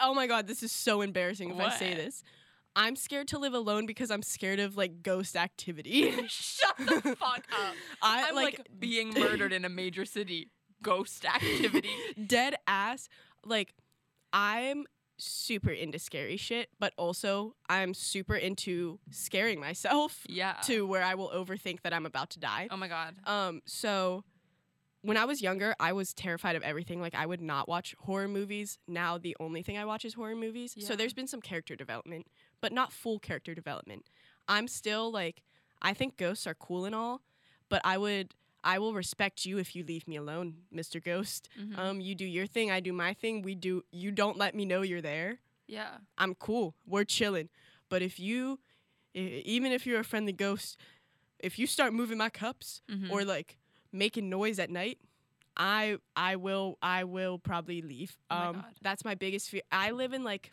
[0.00, 2.22] oh my god, this is so embarrassing if I say this.
[2.74, 6.10] I'm scared to live alone because I'm scared of like ghost activity.
[6.28, 7.74] Shut the fuck up.
[8.00, 10.50] I I'm like, like being murdered in a major city.
[10.82, 11.88] Ghost activity.
[12.26, 13.08] dead ass.
[13.44, 13.74] Like
[14.32, 14.84] I'm
[15.18, 20.54] super into scary shit, but also I'm super into scaring myself Yeah.
[20.64, 22.68] to where I will overthink that I'm about to die.
[22.70, 23.14] Oh my god.
[23.26, 24.24] Um, so
[25.02, 27.00] when I was younger, I was terrified of everything.
[27.00, 28.78] Like I would not watch horror movies.
[28.88, 30.74] Now the only thing I watch is horror movies.
[30.78, 32.26] So there's been some character development,
[32.60, 34.06] but not full character development.
[34.48, 35.42] I'm still like
[35.82, 37.22] I think ghosts are cool and all,
[37.68, 38.34] but I would
[38.64, 41.02] I will respect you if you leave me alone, Mr.
[41.02, 41.48] Ghost.
[41.58, 41.78] Mhm.
[41.78, 43.42] Um, you do your thing, I do my thing.
[43.42, 43.84] We do.
[43.90, 45.40] You don't let me know you're there.
[45.66, 45.98] yeah.
[46.18, 46.74] I'm cool.
[46.86, 47.48] We're chilling.
[47.88, 48.58] But if you,
[49.14, 50.76] e- even if you're a friendly ghost,
[51.38, 53.10] if you start moving my cups Mhm.
[53.10, 53.56] or like
[53.90, 54.98] making noise at night,
[55.56, 58.16] I I will I will probably leave.
[58.30, 58.74] Oh my um, God.
[58.82, 59.62] that's my biggest fear.
[59.72, 60.50] I live in like,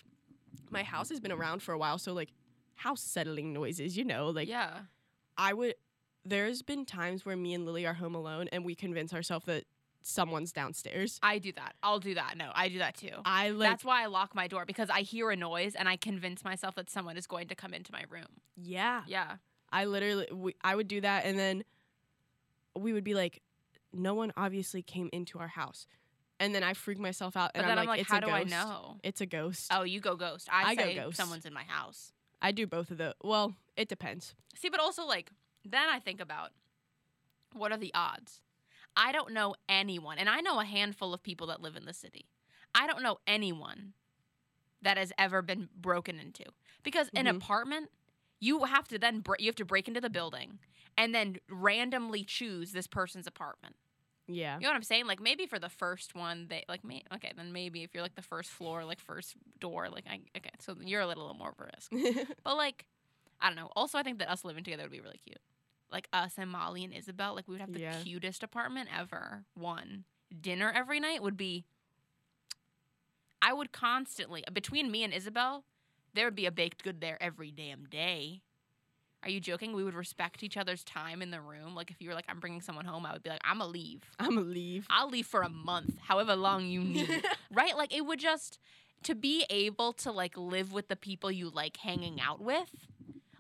[0.70, 2.32] my house has been around for a while, so like,
[2.76, 3.96] house settling noises.
[3.98, 4.82] You know, like yeah.
[5.38, 5.76] I would.
[6.30, 9.66] There's been times where me and Lily are home alone, and we convince ourselves that
[10.02, 11.20] someone's downstairs.
[11.22, 11.74] I do that.
[11.84, 12.36] I'll do that.
[12.38, 13.10] No, I do that too.
[13.26, 15.98] I like That's why I lock my door because I hear a noise and I
[15.98, 18.28] convince myself that someone is going to come into my room.
[18.56, 19.04] yeah.
[19.08, 19.36] Yeah.
[19.72, 21.64] I literally, we, I would do that, and then
[22.76, 23.42] we would be like,
[23.94, 25.86] no one obviously came into our house,
[26.40, 28.18] and then I freak myself out, But and then I'm I'm like, like, it's how
[28.18, 28.40] a do ghost.
[28.40, 28.98] I know?
[29.04, 29.68] It's a ghost.
[29.72, 30.48] Oh, you go ghost.
[30.52, 31.18] I, I go ghost.
[31.18, 32.12] someone's in my house.
[32.42, 33.14] I do both of the.
[33.22, 34.34] Well, it depends.
[34.56, 35.30] See, but also like
[35.72, 36.52] then I think about
[37.54, 38.42] what are the odds?
[38.96, 41.94] I don't know anyone, and I know a handful of people that live in the
[41.94, 42.26] city.
[42.76, 43.94] I don't know anyone
[44.82, 46.46] that has ever been broken into
[46.84, 47.38] because an Mhm.
[47.38, 47.92] apartment
[48.40, 50.60] you have to then bre- you have to break into the building
[50.98, 53.76] and then randomly choose this person's apartment.
[54.28, 54.56] Yeah.
[54.56, 55.08] You know what I'm saying?
[55.08, 57.04] Like maybe for the first one, they like me.
[57.16, 60.52] Okay, then maybe if you're like the first floor, like first door, like I okay,
[60.60, 61.92] so you're a little more of a risk.
[62.44, 62.86] But like,
[63.42, 63.72] I don't know.
[63.76, 65.40] Also, I think that us living together would be really cute.
[65.92, 68.02] Like us and Molly and Isabel, like we would have the Yeah.
[68.04, 69.46] cutest apartment ever.
[69.56, 70.06] One
[70.42, 71.66] dinner every night would be.
[73.42, 75.64] I would constantly between me and Isabel,
[76.14, 78.42] there would be a baked good there every damn day.
[79.24, 79.74] Are you joking?
[79.74, 81.76] We would respect each other's time in the room.
[81.76, 83.70] Like if you were like, I'm bringing someone home, I would be like, I'm gonna
[83.72, 84.04] leave.
[84.20, 84.88] I'm gonna leave.
[84.90, 87.24] I'll leave for a month, however long you need.
[87.52, 87.76] right?
[87.76, 88.60] Like it would just
[89.04, 92.70] to be able to like live with the people you like hanging out with.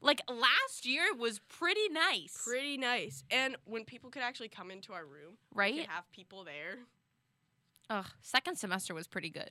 [0.01, 2.37] Like last year was pretty nice.
[2.45, 3.23] Pretty nice.
[3.31, 5.87] And when people could actually come into our room, right?
[5.89, 6.79] have people there.
[7.89, 8.05] Ugh.
[8.21, 9.49] Second semester was pretty good.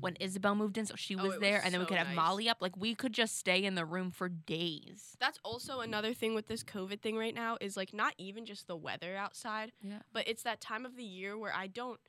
[0.00, 1.96] When Isabel moved in, so she Oh, was it there, was and then we could
[1.96, 2.16] have nice.
[2.16, 2.56] Molly up.
[2.60, 5.16] Like we could just stay in the room for days.
[5.20, 8.66] That's also another thing with this COVID thing right now is like not even just
[8.66, 10.00] the weather outside, Yeah.
[10.12, 12.00] but it's that time of the year where I don't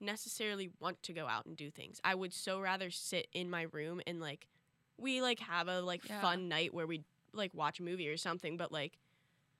[0.00, 2.00] necessarily want to go out and do things.
[2.04, 4.46] I would so rather sit in my room and like
[4.96, 6.20] we like have a like Yeah.
[6.20, 7.02] fun night where we
[7.36, 8.98] like watch a movie or something, but like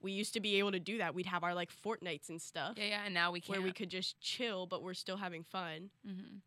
[0.02, 1.14] we used to be able to do that.
[1.14, 3.00] We'd have our like fortnights and stuff Yeah, yeah.
[3.06, 3.58] And now we can't.
[3.58, 5.90] where we could just chill, but we're still having fun.
[6.04, 6.38] hmm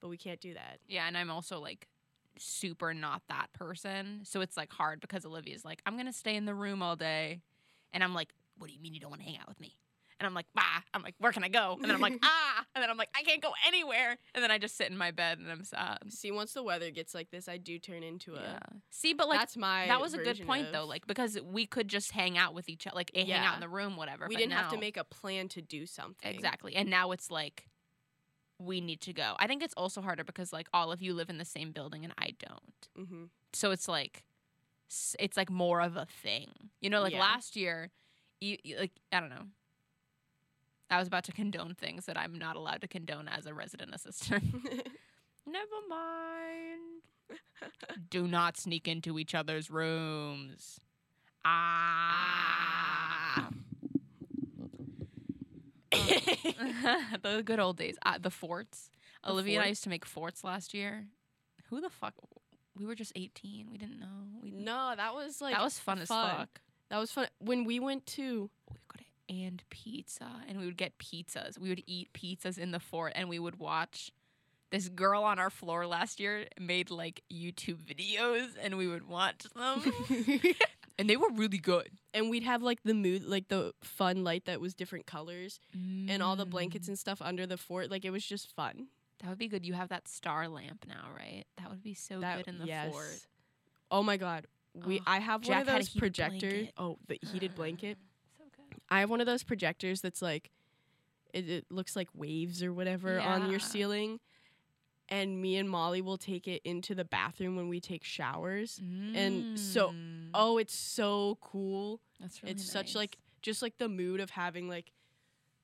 [0.00, 0.78] But we can't do that.
[0.88, 1.88] Yeah, and I'm also like
[2.38, 4.20] super not that person.
[4.24, 7.40] So it's like hard because Olivia's like, I'm gonna stay in the room all day.
[7.92, 9.76] And I'm like, What do you mean you don't want to hang out with me?
[10.22, 10.62] And I'm like, bah.
[10.94, 11.74] I'm like, where can I go?
[11.80, 12.64] And then I'm like, ah.
[12.74, 14.16] And then I'm like, I can't go anywhere.
[14.34, 15.98] And then I just sit in my bed and I'm sad.
[16.10, 18.40] See, once the weather gets like this, I do turn into a.
[18.40, 18.58] Yeah.
[18.90, 19.86] See, but like that's my.
[19.88, 22.68] that was a good point of- though, like because we could just hang out with
[22.68, 24.26] each other, like eh, hang out in the room, whatever.
[24.28, 26.32] we didn't have to make a plan to do something.
[26.34, 26.74] exactly.
[26.76, 27.66] And now it's like
[28.58, 29.34] we need to go.
[29.40, 32.04] I think it's also harder because like all of you live in the same building
[32.04, 33.08] and I don't.
[33.08, 34.24] hmm so it's like
[35.18, 36.48] it's like more of a thing
[36.80, 37.20] you know like Yeah.
[37.20, 37.90] last year
[38.40, 39.44] you, you like i don't know
[40.92, 43.94] i was about to condone things that i'm not allowed to condone as a resident
[43.94, 44.44] assistant.
[45.46, 47.38] Never mind.
[48.10, 50.80] Do not sneak into each other's rooms.
[51.44, 53.48] Ah.
[57.22, 57.96] The good old days.
[58.04, 58.90] Uh, the forts.
[59.24, 61.06] The olivia and i used to make forts last year.
[61.70, 62.14] Who the fuck?
[62.76, 64.06] We were just 18 we didn't know.
[64.42, 66.60] We no, that was like that was fun, as fuck.
[66.90, 67.28] that was fun.
[67.38, 68.50] When we went to.
[68.70, 68.81] We to
[69.44, 71.58] and pizza, and we would get pizzas.
[71.58, 74.10] We would eat pizzas in the fort, and we would watch.
[74.70, 79.44] This girl on our floor last year made like YouTube videos, and we would watch
[79.54, 79.82] them,
[80.98, 81.90] and they were really good.
[82.14, 86.22] and we'd have like the mood, like the fun light that was different colors, and
[86.22, 86.88] all the blankets Mm.
[86.90, 87.90] and stuff under the fort.
[87.90, 88.86] Like it was just fun.
[89.20, 89.64] That would be good.
[89.66, 91.44] You have that star lamp now, right?
[91.58, 92.90] That would be so that good in the yes.
[92.90, 93.20] fort.
[93.90, 94.46] Oh my god,
[94.86, 96.68] we Oh, I have Jack one of those projectors.
[96.78, 97.98] Oh, the heated blanket.
[98.92, 100.50] I have one of those projectors that's like,
[101.32, 104.20] it, it looks like waves or whatever on your ceiling.
[105.08, 108.80] And me and Molly will take it into the bathroom when we take showers.
[109.14, 110.30] And so- Mm.
[110.34, 112.00] Oh, it's so cool.
[112.20, 114.92] that's really it's such like just like the mood of having like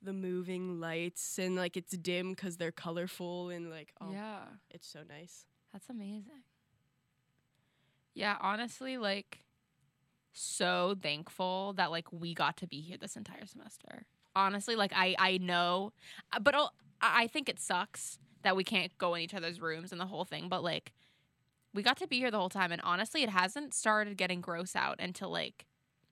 [0.02, 4.40] the moving lights and like it's dim because they're colorful and like oh, yeah.
[4.70, 5.44] it's so nice.
[5.72, 6.42] That's amazing.
[8.14, 9.40] Yeah, honestly, like
[10.38, 14.04] so thankful that like we got to be here this entire semester.
[14.36, 15.92] Honestly, like I I know,
[16.32, 19.90] uh, but I'll, I think it sucks that we can't go in each other's rooms
[19.92, 20.48] and the whole thing.
[20.48, 20.92] But like,
[21.74, 24.76] we got to be here the whole time, and honestly, it hasn't started getting gross
[24.76, 25.66] out until like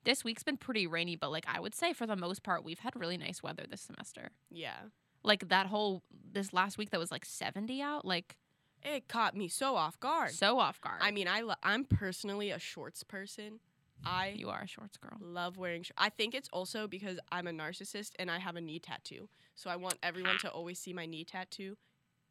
[0.04, 2.80] This week's been pretty rainy, but like I would say for the most part, we've
[2.80, 4.30] had really nice weather this semester.
[4.50, 4.76] Yeah.
[5.22, 6.02] Like that whole
[6.32, 8.36] this last week that was like 70 out, like
[8.82, 10.30] It caught me so off guard.
[10.32, 11.00] so off guard.
[11.00, 13.58] I mean, I lo- I'm personally a shorts person.
[14.06, 15.18] I you are a shorts girl.
[15.20, 18.60] love wearing sh- I think it's also because I'm a narcissist and I have a
[18.60, 19.28] knee tattoo.
[19.54, 21.76] So I want everyone to always see my knee tattoo.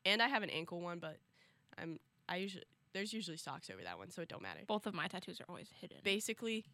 [0.05, 1.17] And I have an ankle one, but
[1.77, 1.99] I'm
[2.29, 2.63] I usually
[2.93, 4.61] there's usually socks over that one, so it don't matter.
[4.67, 5.97] Both of my tattoos are always hidden.
[6.03, 6.65] Basically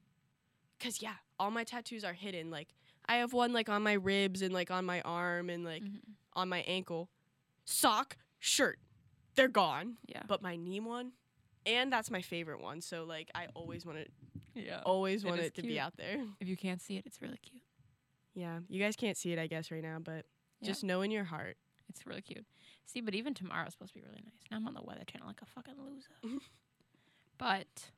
[0.80, 2.70] cuz yeah, all my tattoos are hidden like
[3.08, 6.00] I have one like on my ribs and like on my arm and like Mhm.
[6.34, 7.10] on my ankle.
[7.66, 8.80] Sock, shirt.
[9.36, 9.98] They're gone.
[10.06, 10.24] Yeah.
[10.28, 11.14] But my knee one
[11.66, 12.82] and that's my favorite one.
[12.82, 14.12] So like I always want it
[14.54, 14.82] Yeah.
[14.86, 16.18] always It want is it to be out there.
[16.40, 17.62] If you can't see it, it's really cute.
[18.34, 20.26] Yeah, you guys can't see it, I guess, right now, but
[20.62, 20.68] Yeah.
[20.68, 21.58] just know in your heart.
[21.90, 22.46] It's really cute.
[22.86, 24.42] See, but even tomorrow's supposed to be really nice.
[24.50, 26.40] Now I'm on the weather channel like a fucking loser.
[27.38, 27.92] but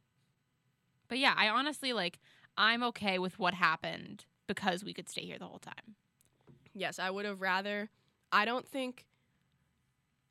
[1.07, 2.19] but yeah, I honestly like
[2.57, 5.95] I'm okay with what happened because we could stay here the whole time.
[6.73, 7.89] Yes, I would have rather.
[8.31, 9.05] I don't think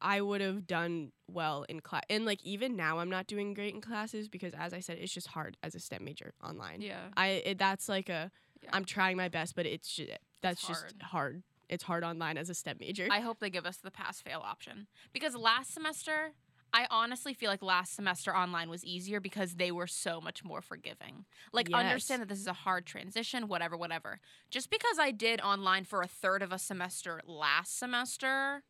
[0.03, 2.03] I would have done well in class.
[2.11, 5.13] And like even now, I'm not doing great in classes because, as I said, it's
[5.13, 6.83] just hard as a STEM major online.
[6.83, 7.09] Yeah.
[7.17, 8.31] I it, that's like a.
[8.63, 8.77] Yeah.
[8.77, 10.11] am trying my best, but it's just
[10.43, 11.03] that's just hard.
[11.03, 11.43] hard.
[11.69, 13.09] It's hard online as a STEM major.
[13.11, 14.89] I hope they give us the pass fail option.
[15.13, 16.33] Because last semester,
[16.75, 20.63] I honestly feel like last semester online was easier because they were so much more
[20.63, 21.25] forgiving.
[21.53, 21.79] Like, Yes.
[21.79, 24.21] understand that this is a hard transition, whatever, whatever.
[24.51, 28.63] Just because I did online for a third of a semester last semester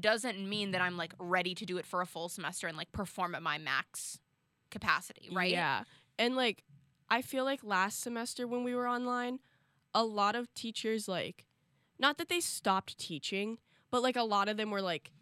[0.00, 2.92] doesn't mean that I'm like ready to do it for a full semester and like
[2.92, 4.18] perform at my max
[4.70, 5.50] capacity, right?
[5.50, 5.84] Yeah.
[6.18, 6.62] And like
[7.08, 9.38] I feel like last semester when we were online,
[9.94, 11.46] a lot of teachers like
[11.98, 13.58] not that they stopped teaching,
[13.90, 15.12] but like a lot of them were like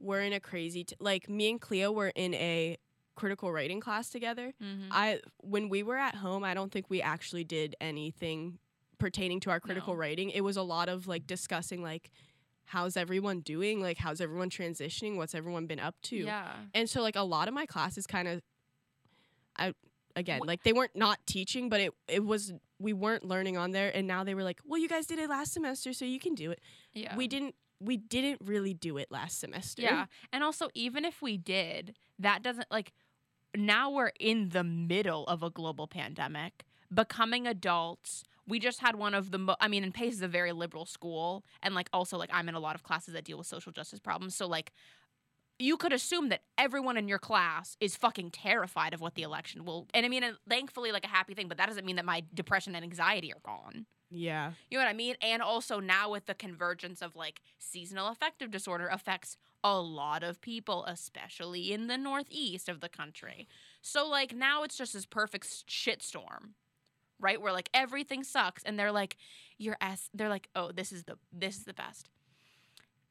[0.00, 2.76] we're in a crazy t- like me and Cleo were in a
[3.16, 4.52] critical writing class together.
[4.62, 4.88] Mhm.
[4.90, 8.58] I when we were at home, I don't think we actually did anything
[8.98, 9.98] pertaining to our critical No.
[10.00, 10.30] writing.
[10.30, 12.10] It was a lot of like discussing like
[12.66, 16.16] how's everyone doing, like how's everyone transitioning, what's everyone been up to.
[16.16, 16.52] Yeah.
[16.72, 18.42] And so like a lot of my classes kind of
[19.56, 19.72] I
[20.16, 23.90] again, like they weren't not teaching, but it it was we weren't learning on there
[23.94, 26.34] and now they were like, "Well, you guys did it last semester, so you can
[26.34, 26.60] do it."
[26.92, 27.16] Yeah.
[27.16, 29.82] We didn't we didn't really do it last semester.
[29.82, 30.06] Yeah.
[30.32, 32.92] And also, even if we did, that doesn't like
[33.56, 38.24] now we're in the middle of a global pandemic, becoming adults.
[38.46, 40.86] We just had one of the mo- I mean, and Pace is a very liberal
[40.86, 41.44] school.
[41.62, 44.00] And like, also, like, I'm in a lot of classes that deal with social justice
[44.00, 44.34] problems.
[44.34, 44.72] So, like,
[45.58, 49.64] you could assume that everyone in your class is fucking terrified of what the election
[49.64, 49.86] will.
[49.94, 52.24] And I mean, and thankfully, like a happy thing, but that doesn't mean that my
[52.34, 53.86] depression and anxiety are gone.
[54.10, 54.52] Yeah.
[54.70, 55.16] You know what I mean?
[55.20, 60.40] And also now with the convergence of like seasonal affective disorder affects a lot of
[60.40, 63.48] people, especially in the northeast of the country.
[63.80, 66.50] So like now it's just this perfect shitstorm,
[67.24, 67.40] right?
[67.40, 69.16] Where like everything sucks, and they're like,
[69.58, 72.08] "You're s." They're like, "Oh, this is the this is the best."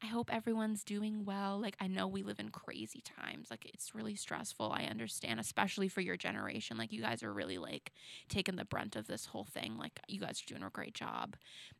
[0.04, 1.58] I hope everyone's doing well.
[1.58, 3.50] Like I know we live in crazy times.
[3.50, 4.70] Like it's really stressful.
[4.70, 6.76] I understand, especially for your generation.
[6.76, 7.90] Like you guys are really like
[8.28, 9.78] taking the brunt of this whole thing.
[9.78, 11.36] Like you guys are doing a great job.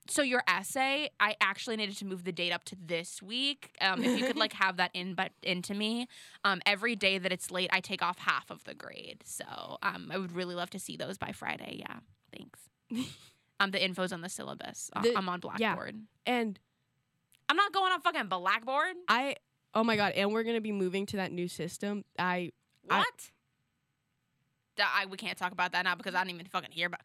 [0.09, 3.77] So your essay, I actually needed to move the date up to this week.
[3.83, 6.09] Um, if you could like have that in but into me,
[6.45, 9.23] um, every day that it's late, I take off half of the grade.
[9.27, 11.77] So um, I would really love to see those by Friday.
[11.81, 11.99] Yeah,
[12.37, 12.61] thanks.
[13.61, 14.91] um, the info's on the syllabus.
[14.95, 15.97] Uh, The- I'm on Blackboard.
[16.27, 16.59] And
[17.49, 18.95] I'm not going on fucking Blackboard.
[19.09, 19.37] I
[19.75, 22.05] oh my god, and we're going to be moving to that new system.
[22.19, 22.53] I
[22.91, 23.31] I- What?
[24.77, 27.01] Duh, I, we can't talk about that now because I didn't even fucking hear about.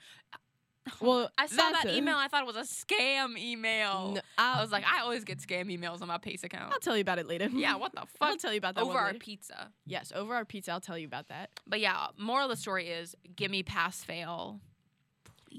[1.01, 2.15] well, I saw that a- email.
[2.15, 4.13] I thought it was a scam email.
[4.15, 6.73] No, I was like, I always get scam emails on my Pace account.
[6.73, 7.47] I'll tell you about it later.
[7.47, 8.29] Yeah, what the fuck?
[8.29, 9.19] I'll tell you about that Over our later.
[9.19, 9.71] pizza.
[9.85, 10.71] Yes, over our pizza.
[10.71, 11.51] I'll tell you about that.
[11.67, 14.61] But yeah, moral of the story is give me pass fail.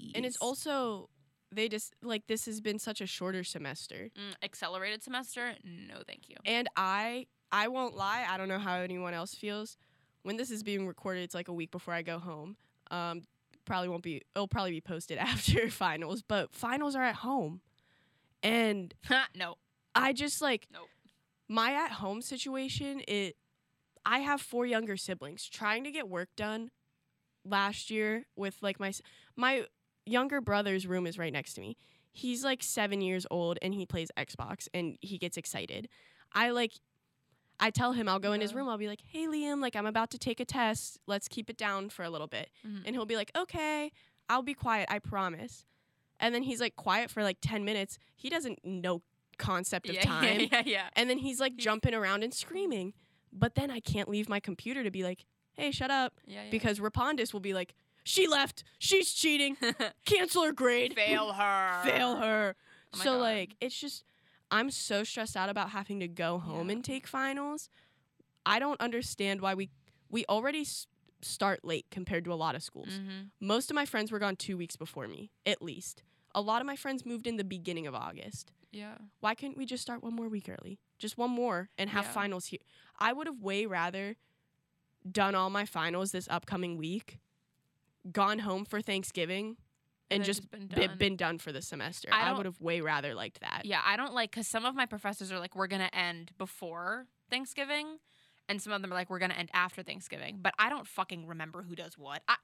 [0.00, 0.12] Please.
[0.14, 1.08] And it's also
[1.52, 4.10] they just like this has been such a shorter semester.
[4.16, 5.54] Mm, accelerated semester.
[5.64, 6.36] No, thank you.
[6.44, 9.76] And I I won't lie, I don't know how anyone else feels.
[10.22, 12.56] When this is being recorded, it's like a week before I go home.
[12.90, 13.22] Um
[13.64, 17.60] probably won't be it'll probably be posted after finals, but finals are at home.
[18.42, 18.94] And
[19.34, 19.56] no.
[19.94, 20.88] I just like Nope.
[21.48, 23.36] my at home situation it
[24.06, 26.70] I have four younger siblings trying to get work done
[27.44, 28.92] last year with like my
[29.36, 29.64] my
[30.10, 31.76] younger brother's room is right next to me.
[32.12, 35.88] He's like 7 years old and he plays Xbox and he gets excited.
[36.32, 36.72] I like
[37.62, 38.68] I tell him I'll go in his room.
[38.70, 40.98] I'll be like, "Hey Liam, like I'm about to take a test.
[41.06, 42.82] Let's keep it down for a little bit." Mhm.
[42.86, 43.92] And he'll be like, "Okay,
[44.30, 44.88] I'll be quiet.
[44.90, 45.66] I promise."
[46.18, 47.98] And then he's like quiet for like 10 minutes.
[48.16, 49.02] He doesn't know
[49.38, 50.40] concept of yeah, time.
[50.40, 50.88] Yeah, yeah, yeah.
[50.94, 52.94] And then he's like jumping around and screaming.
[53.32, 56.14] But then I can't leave my computer to be like, hey, shut up.
[56.26, 56.50] yeah, yeah.
[56.50, 57.74] Because Respondus will be like,
[58.04, 58.64] she left.
[58.78, 59.56] She's cheating.
[60.04, 60.94] Cancel her grade.
[60.94, 61.82] Fail her.
[61.84, 62.56] Fail her.
[62.94, 63.20] Oh so God.
[63.20, 64.04] like it's just
[64.50, 66.72] I'm so stressed out about having to go home Yeah.
[66.76, 67.68] and take finals.
[68.44, 69.70] I don't understand why we
[70.10, 70.86] we already s-
[71.22, 72.88] start late compared to a lot of schools.
[72.88, 73.30] Mhm.
[73.40, 76.02] Most of my friends were gone 2 weeks before me, at least.
[76.34, 78.52] A lot of my friends moved in the beginning of August.
[78.72, 78.96] Yeah.
[79.20, 80.78] Why couldn't we just start one more week early?
[80.98, 82.12] Just one more and have Yeah.
[82.12, 82.60] finals here.
[82.98, 84.16] I would have way rather
[85.10, 87.18] done all my finals this upcoming week,
[88.10, 89.56] gone home for Thanksgiving,
[90.10, 90.98] and, then just, been done.
[90.98, 92.08] been done for the semester.
[92.12, 93.62] I I, would have way rather liked that.
[93.64, 97.06] Yeah, I don't like because some of my professors are like, we're gonna end before
[97.30, 97.98] Thanksgiving,
[98.48, 100.38] and some of them are like, we're gonna end after Thanksgiving.
[100.40, 102.22] But I don't fucking remember who does what.
[102.28, 102.36] I,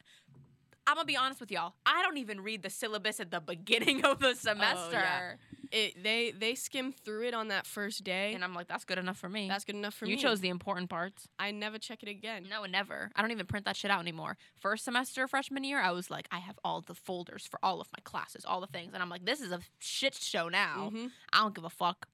[0.86, 1.74] I'm gonna be honest with y'all.
[1.84, 6.30] I don't even read the syllabus at the beginning of the semester, Oh It they
[6.30, 8.34] they skim through it on that first day.
[8.34, 9.48] and I'm like, that's good enough for me.
[9.48, 10.22] That's good enough for you me.
[10.22, 11.26] You chose the important parts.
[11.40, 12.46] I never check it again.
[12.48, 13.10] No, never.
[13.16, 14.36] I don't even print that shit out anymore.
[14.60, 17.88] First semester freshman year, I was like, I have all the folders for all of
[17.92, 20.90] my classes, all the things, and I'm like, this is a shit show now.
[20.92, 21.10] Mhm.
[21.32, 22.08] I don't give a fuck.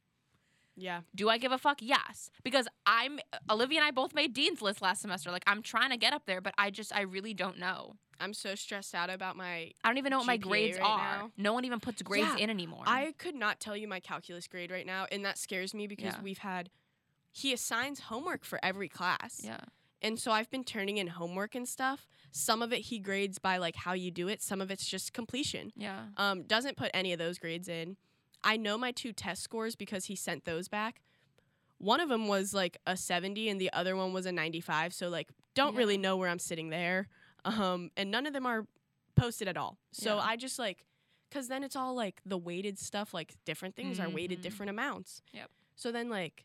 [0.76, 1.00] Yeah.
[1.14, 1.78] Do I give a fuck?
[1.80, 2.30] Yes.
[2.42, 3.18] Because I'm
[3.50, 5.30] Olivia and I both made Dean's list last semester.
[5.30, 7.96] Like I'm trying to get up there, but I just I really don't know.
[8.20, 10.98] I'm so stressed out about my I don't even know what my grades right are.
[11.18, 11.30] now.
[11.36, 12.84] No one even puts grades Yeah, in anymore.
[12.86, 16.14] I could not tell you my calculus grade right now, and that scares me because
[16.14, 16.22] Yeah.
[16.22, 16.70] we've had
[17.32, 19.40] he assigns homework for every class.
[19.42, 19.60] yeah.
[20.04, 22.08] And so I've been turning in homework and stuff.
[22.32, 25.12] Some of it he grades by like how you do it, some of it's just
[25.12, 25.72] completion.
[25.76, 26.06] Yeah.
[26.16, 27.96] Um, doesn't put any of those grades in.
[28.44, 31.00] I know my two test scores because he sent those back.
[31.78, 34.92] One of them was like a 70 and the other one was a 95.
[34.94, 37.08] So like don't really know where I'm sitting there.
[37.44, 38.66] Um, and none of them are
[39.16, 39.78] posted at all.
[39.90, 40.22] So Yeah.
[40.22, 40.84] I just like
[41.30, 44.42] cuz then it's all like the weighted stuff like different things are weighted Mhm.
[44.42, 45.22] different amounts.
[45.32, 45.50] Yep.
[45.76, 46.44] So then like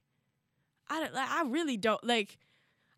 [0.89, 2.37] I don't, like, I really don't like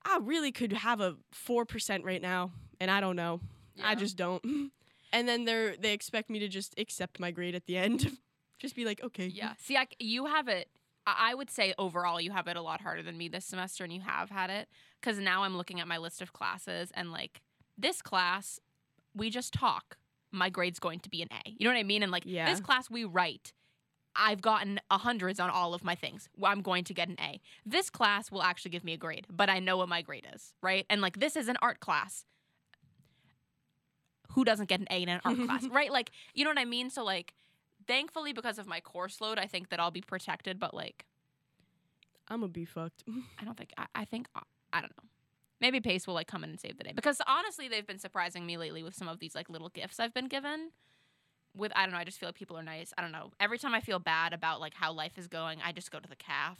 [0.04, 3.42] I really could have a 4% right now and I don't know.
[3.84, 4.44] I just don't.
[5.12, 8.16] And then they're they expect me to just accept my grade at the end.
[8.60, 9.28] just be like, okay.
[9.28, 9.54] Yeah.
[9.58, 10.70] See, I, you have it.
[11.08, 13.92] I would say overall you have it a lot harder than me this semester, and
[13.92, 14.68] you have had it
[15.02, 17.42] because now I'm looking at my list of classes, and like
[17.78, 18.60] this class,
[19.16, 19.98] we just talk.
[20.32, 21.50] My grade's going to be an A.
[21.58, 22.04] You know what I mean?
[22.04, 22.46] And like Yeah.
[22.48, 23.54] this class, we write.
[24.16, 26.30] I've gotten a hundreds on all of my things.
[26.44, 27.40] I'm going to get an A.
[27.66, 30.54] This class will actually give me a grade, but I know what my grade is,
[30.62, 30.86] right?
[30.90, 32.26] And like this is an art class.
[34.34, 35.92] Who doesn't get an A in an art class, right?
[35.92, 36.90] Like, you know what I mean?
[36.90, 37.34] So like,
[37.90, 40.60] thankfully because of my course load, I think that I'll be protected.
[40.60, 41.06] But like,
[42.30, 43.04] I'm gonna be fucked.
[43.42, 45.10] I don't think I, I think uh, I don't know.
[45.60, 48.46] Maybe Pace will like come in and save the day because honestly, they've been surprising
[48.46, 50.72] me lately with some of these like little gifts I've been given.
[51.58, 52.94] With I don't know, I just feel like people are nice.
[52.98, 53.32] I don't know.
[53.40, 56.08] Every time I feel bad about like how life is going, I just go to
[56.08, 56.60] the calf,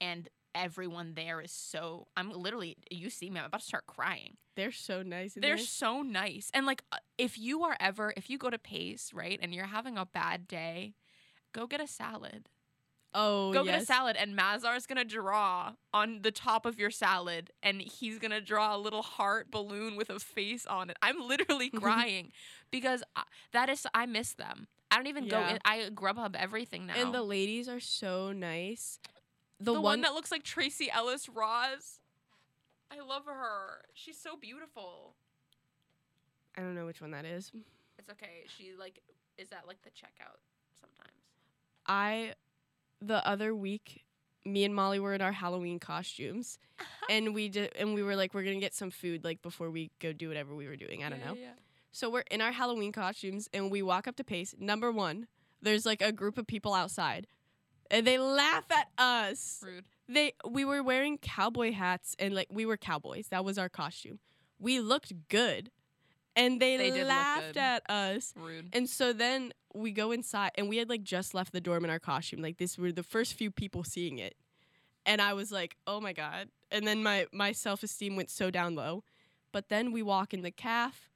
[0.00, 2.06] and everyone there is so.
[2.16, 2.76] I'm literally.
[2.90, 3.40] You see me.
[3.40, 4.36] I'm about to start crying.
[4.56, 5.34] They're so nice.
[5.34, 5.58] They're there.
[5.58, 6.50] so nice.
[6.52, 9.66] And like uh, if you are ever if you go to Pace, right, and you're
[9.66, 10.94] having a bad day,
[11.52, 12.48] go get a salad.
[13.14, 13.72] oh Go yes.
[13.74, 18.18] get a salad and Mazar's to draw on the top of your salad and he's
[18.30, 20.96] to draw a little heart balloon with a face on it.
[21.02, 22.30] I'm literally crying
[22.70, 23.22] because I,
[23.52, 24.66] that is I miss them.
[24.92, 25.50] I don't even go Yeah.
[25.54, 26.94] in, I Grubhub everything now.
[26.96, 28.98] And the ladies are so nice.
[29.60, 32.00] The, the one, one that looks like Tracee Ellis Ross.
[32.90, 33.84] I love her.
[33.94, 35.14] She's so beautiful.
[36.56, 37.52] I don't know which one that is.
[37.98, 38.44] It's okay.
[38.46, 39.00] She like
[39.38, 40.40] is at like the checkout
[40.80, 41.14] sometimes.
[41.86, 42.34] I
[43.00, 44.04] the other week
[44.44, 46.58] me and Molly were in our Halloween costumes
[47.10, 49.70] and we did and we were like we're going to get some food like before
[49.70, 51.04] we go do whatever we were doing.
[51.04, 51.34] I don't know.
[51.34, 51.50] Yeah.
[51.92, 54.54] So we're in our Halloween costumes and we walk up to Pace.
[54.58, 55.26] Number 1,
[55.60, 57.26] there's like a group of people outside.
[57.90, 59.60] And they laugh at us.
[59.64, 59.84] Rude.
[60.08, 63.28] They we were wearing cowboy hats and like we were cowboys.
[63.28, 64.18] That was our costume.
[64.58, 65.70] We looked good.
[66.36, 68.32] And they, They laughed at us.
[68.36, 68.68] Rude.
[68.72, 71.90] And so then we go inside and we had like just left the dorm in
[71.90, 72.40] our costume.
[72.40, 74.36] Like this were the first few people seeing it.
[75.06, 78.74] And I was like, "Oh my god." And then my my self-esteem went so down
[78.74, 79.02] low.
[79.52, 81.08] But then we walk in the calf.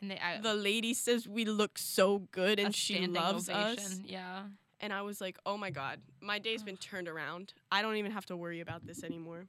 [0.00, 3.78] And they I, The lady says we look so good and she loves us.
[3.78, 4.04] ovation.
[4.06, 4.42] Yeah.
[4.80, 6.00] And I was like, "Oh my god.
[6.20, 7.54] My day's been turned around.
[7.72, 9.46] I don't even have to worry about this anymore."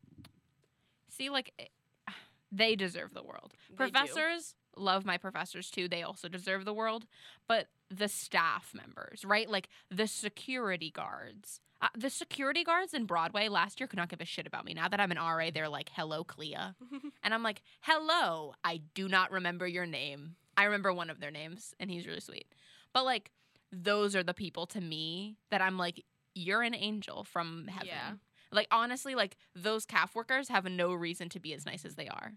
[1.09, 2.11] See, like, eh,
[2.51, 3.53] they deserve the world.
[3.69, 3.91] They do.
[3.91, 5.87] Professors love my professors too.
[5.87, 7.05] They also deserve the world.
[7.47, 9.49] But the staff members, right?
[9.49, 11.61] Like the security guards.
[11.79, 14.73] Uh, the security guards in Broadway last year could not give a shit about me.
[14.73, 16.57] Now that I'm an RA, they're like, hello, Clea.
[17.23, 20.35] And I'm like, hello, I do not remember your name.
[20.55, 22.47] I remember one of their names, and he's really sweet.
[22.93, 23.31] But like,
[23.71, 26.03] those are the people to me that I'm like,
[26.33, 27.87] you're an angel from heaven.
[27.87, 28.11] Yeah.
[28.51, 32.07] Like honestly, like those calf workers have no reason to be as nice as they
[32.07, 32.33] are.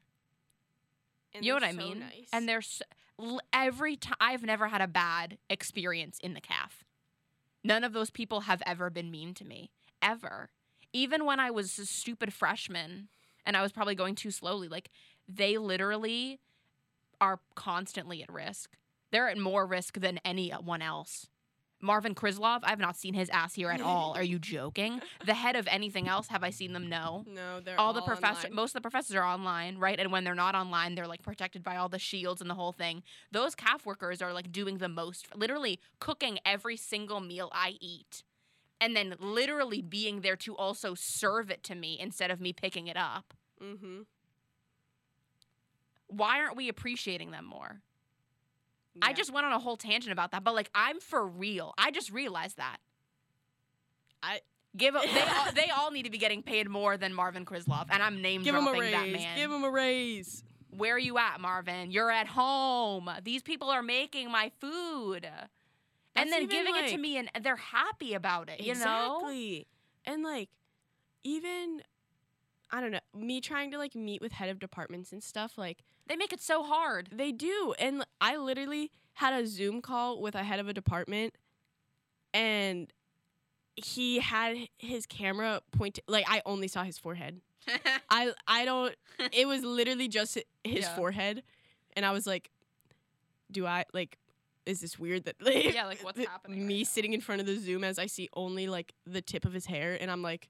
[1.33, 2.01] And you know what I so mean?
[2.01, 2.29] nice.
[2.33, 2.83] And there's
[3.19, 6.85] l- every time I've never had a bad experience in the calf.
[7.63, 9.71] None of those people have ever been mean to me,
[10.03, 10.51] ever.
[10.93, 13.09] Even when I was a stupid freshman
[13.47, 14.91] and I was probably going too slowly, like
[15.29, 16.41] they literally
[17.21, 18.77] are constantly at risk.
[19.11, 21.27] They're at more risk than anyone else.
[21.83, 24.13] Marvin Krislov, I have not seen his ass here at all.
[24.15, 25.01] Are you joking?
[25.25, 26.91] The head of anything else, have I seen them?
[26.91, 28.55] No no, they're all the professors online.
[28.57, 31.63] most of the professors are online right and when they're not online they're like protected
[31.63, 33.03] by all the shields and the whole thing
[33.33, 38.25] those calf workers are like doing the most literally cooking every single meal i eat
[38.81, 42.89] and then literally being there to also serve it to me instead of me picking
[42.89, 43.33] it up
[43.63, 44.01] Mm-hmm.
[46.09, 47.81] why aren't we appreciating them more
[49.03, 51.91] i just went on a whole tangent about that but like i'm for real i
[51.91, 52.79] just realized that
[54.23, 54.41] I-
[54.77, 57.87] give up they all, they all need to be getting paid more than marvin krislov
[57.91, 58.93] and i'm name give him a dropping raise.
[58.93, 60.45] that man Give him a raise.
[60.77, 61.91] Where are you at, Marvin?
[61.91, 63.11] You're at home.
[63.25, 65.25] These people are making my food.
[65.25, 65.53] That's
[66.17, 69.19] and then giving it to me and they're happy about it, you know?
[69.19, 69.67] exactly.
[70.05, 70.49] And like,
[71.25, 71.83] even
[72.71, 75.59] I don't know, me trying to like meet with head of departments and stuff.
[75.59, 75.79] Like
[76.11, 77.09] They make it so hard.
[77.13, 81.35] they do, and I literally had a Zoom call with a head of a department,
[82.35, 82.93] and
[83.77, 86.03] he had his camera pointed.
[86.09, 87.41] Like I only saw his forehead.
[88.11, 88.95] I I don't.
[89.33, 90.95] It was literally just his Yeah.
[90.97, 91.45] forehead,
[91.95, 92.51] and I was like,
[93.53, 94.19] "Do I like?
[94.67, 96.67] Is this weird that like, yeah, like what's happening?
[96.67, 99.45] me right sitting in front of the Zoom as I see only like the tip
[99.45, 100.49] of his hair, and I'm like,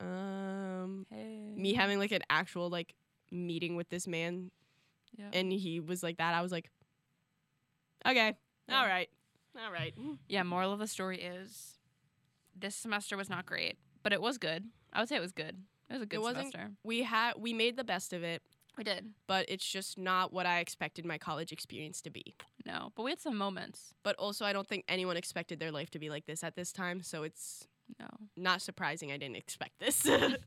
[0.00, 1.54] um, Hey.
[1.56, 2.94] me having like an actual like
[3.30, 4.50] meeting with this man,
[5.16, 5.30] Yeah.
[5.32, 6.34] and he was like that.
[6.34, 6.70] I was like,
[8.06, 8.34] okay,
[8.68, 8.80] Yeah.
[8.80, 9.08] all right,
[9.64, 9.94] all right.
[10.28, 11.78] yeah, moral of the story is
[12.56, 14.64] this semester was not great, but it was good.
[14.92, 15.56] I would say it was good.
[15.88, 16.70] It was a good wasn't- semester.
[16.84, 18.42] We had we made the best of it,
[18.78, 19.10] We did.
[19.26, 22.34] but it's just not what I expected my college experience to be.
[22.64, 23.94] No, but we had some moments.
[24.02, 26.72] But also, I don't think anyone expected their life to be like this at this
[26.72, 27.02] time.
[27.02, 27.66] So it's
[28.00, 28.06] No.
[28.36, 30.06] not surprising I didn't expect this.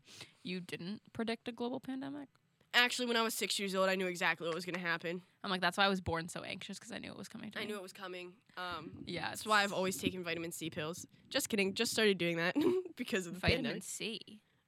[0.43, 2.29] You didn't predict a global pandemic?
[2.75, 5.21] Actually, when I was six years old, I knew exactly what was going to happen.
[5.43, 7.49] I'm like, that's why I was born so anxious because I knew it was coming
[7.51, 7.67] to I me.
[7.67, 8.33] knew it was coming.
[8.57, 11.07] Um, Yeah, that's why I've always taken vitamin C pills.
[11.29, 11.73] Just kidding.
[11.73, 12.55] Just started doing that
[12.97, 13.83] because of the vitamin pandemic.
[13.83, 14.19] C.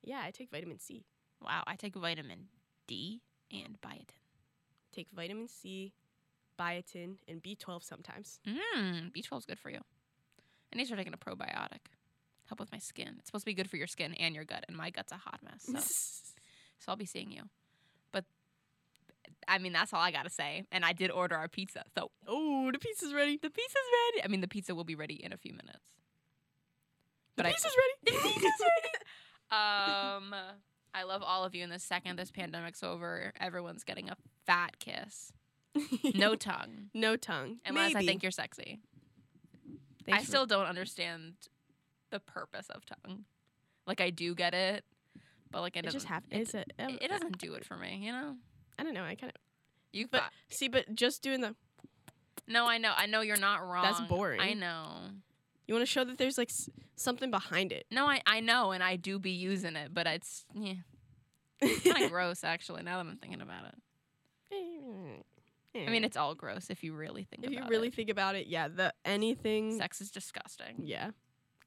[0.04, 1.04] Yeah, I take vitamin C.
[1.44, 2.48] Wow, I take vitamin
[2.88, 4.16] D and biotin.
[4.94, 5.94] Take vitamin C,
[6.58, 8.40] biotin, and B12 sometimes.
[8.48, 9.80] Mmm, B12 is good for you.
[10.74, 11.92] I need to start taking a probiotic.
[12.46, 13.16] Help with my skin.
[13.20, 15.18] It's supposed to be good for your skin and your gut, and my gut's a
[15.18, 15.64] hot mess.
[15.66, 15.74] So,
[16.80, 17.44] so I'll be seeing you.
[19.48, 20.64] I mean, that's all I gotta say.
[20.72, 23.38] And I did order our pizza, so oh, the pizza's ready.
[23.42, 23.76] the pizza's
[24.16, 24.24] ready.
[24.26, 25.94] I mean, the pizza will be ready in a few minutes.
[27.36, 28.18] The But I- pizza's ready.
[28.24, 28.94] The pizza's ready.
[29.50, 30.36] Um,
[30.94, 31.64] I love all of you.
[31.64, 35.32] And the second this pandemic's over, everyone's getting a fat kiss,
[36.14, 37.60] no tongue, no tongue.
[37.66, 38.82] unless I think you're sexy.
[40.06, 41.36] Thanks I still don't understand
[42.10, 43.24] the purpose of tongue.
[43.86, 44.84] Like I do get it,
[45.50, 46.00] but like it, It doesn't.
[46.02, 46.54] just happens.
[46.54, 48.02] It, it, it doesn't do it for me.
[48.04, 48.36] You know.
[48.80, 49.04] I don't know.
[49.04, 49.42] I kind of
[49.92, 50.08] You.
[50.08, 51.56] But- fi- see, but just doing the.
[52.48, 52.94] no, I know.
[52.96, 53.84] I know you're not wrong.
[53.84, 54.40] That's boring.
[54.42, 54.88] I know.
[55.68, 57.86] You want to show that there's like s- something behind it.
[57.92, 60.74] No, I I know, and I do be using it, but it's yeah,
[61.62, 62.84] It's kind of gross actually.
[62.84, 63.76] Now that I'm thinking about it.
[65.76, 67.94] I mean, it's all gross if you really think if you really it.
[67.94, 69.78] think about it, yeah, the anything.
[69.78, 70.76] Sex is disgusting.
[70.84, 71.12] Yeah,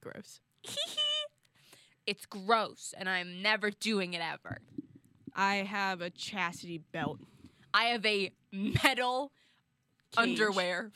[0.02, 0.40] gross.
[2.06, 4.58] it's gross, and I'm never doing it ever.
[5.34, 7.18] I have a chastity belt.
[7.72, 9.32] I have a metal
[10.16, 10.90] cage, underwear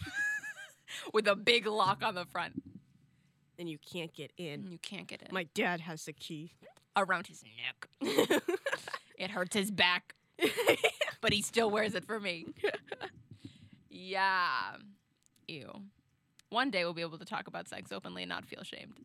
[1.13, 2.63] with a big lock on the front,
[3.59, 4.71] and you can't get in.
[4.71, 5.29] you can't get in.
[5.33, 6.53] My dad has the key.
[6.97, 8.41] around his neck.
[9.17, 10.15] It hurts his back,
[11.21, 12.47] but he still wears it for me.
[13.89, 14.73] Yeah.
[15.47, 15.71] Ew.
[16.51, 18.99] One day we'll be able to talk about sex openly and not feel shamed.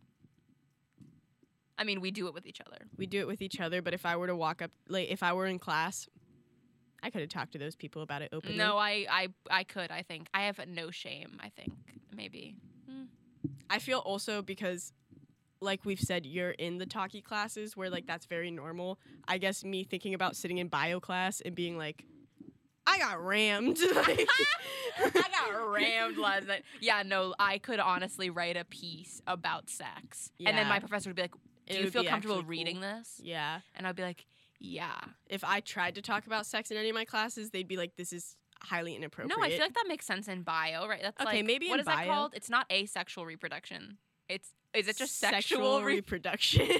[1.79, 2.77] I mean, we do it with each other.
[2.97, 5.23] we do it with each other, but if I were to walk up, like if
[5.23, 6.09] I were in class,
[7.01, 8.57] I could have talked to those people about it openly.
[8.57, 9.89] No, I, I, I could.
[9.89, 11.39] I think I have no shame.
[11.41, 11.71] I think
[12.13, 12.57] maybe.
[12.85, 13.05] Hmm.
[13.69, 14.91] I feel also because,
[15.61, 18.99] like we've said, you're in the talkie classes where like that's very normal.
[19.25, 22.03] I guess me thinking about sitting in bio class and being like,
[22.85, 23.79] I got rammed.
[23.95, 24.27] like,
[24.99, 26.63] I got rammed last night.
[26.81, 31.15] Yeah, no, I could honestly write a piece about sex, and then my professor would
[31.15, 31.35] be like,
[31.69, 32.49] "Do you feel comfortable actually cool.
[32.49, 33.61] reading this?" Yeah.
[33.75, 34.25] And I'd be like,
[34.59, 37.77] "Yeah." If I tried to talk about sex in any of my classes, they'd be
[37.77, 41.01] like, "This is highly inappropriate." No, I feel like that makes sense in bio, right?
[41.01, 42.07] That's Okay, like maybe what in is that bio.
[42.13, 42.33] called?
[42.35, 43.97] It's not asexual reproduction.
[44.27, 45.41] It's is it just sexual?
[45.41, 46.67] sexual re- reproduction?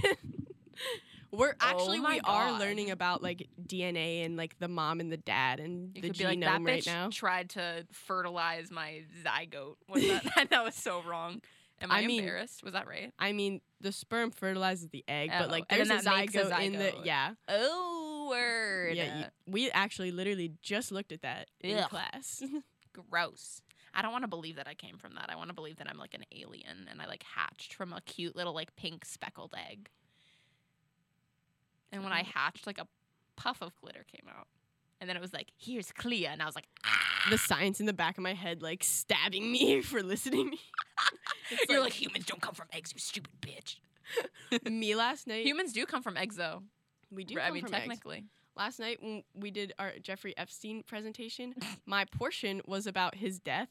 [1.32, 5.12] We're oh actually Oh we are learning about like DNA and like the mom and
[5.12, 7.10] the dad and You the could be genome like that right bitch now.
[7.12, 9.76] tried to fertilize my zygote.
[9.88, 11.42] Was that that was so wrong.
[11.82, 12.64] Am I, I mean- embarrassed?
[12.64, 13.14] Was that right?
[13.20, 16.66] I mean, the sperm fertilizes the egg, Oh, but like and there's a a zygote
[16.66, 17.34] in the yeah.
[17.48, 18.96] Oh, word.
[18.96, 22.44] Yeah, y- we actually literally just looked at that in class.
[23.10, 23.62] Gross.
[23.94, 25.30] I don't want to believe that I came from that.
[25.30, 28.02] I want to believe that I'm like an alien and I like hatched from a
[28.02, 29.90] cute little like pink speckled egg.
[31.92, 32.88] And when I hatched, like a
[33.36, 34.48] puff of glitter came out.
[35.02, 36.28] And then it was like, here's Clea.
[36.28, 37.28] And I was like, ah.
[37.30, 40.54] the science in the back of my head like stabbing me for listening.
[41.70, 43.78] You're like- humans don't come from eggs, you stupid bitch.
[44.72, 45.46] me last night.
[45.46, 46.64] Humans do come from eggs, though.
[47.12, 47.40] we do.
[47.40, 47.82] I come mean, from eggs.
[47.82, 48.26] technically.
[48.56, 51.54] Last night when we did our Jeffrey Epstein presentation,
[51.86, 53.70] my portion was about his death.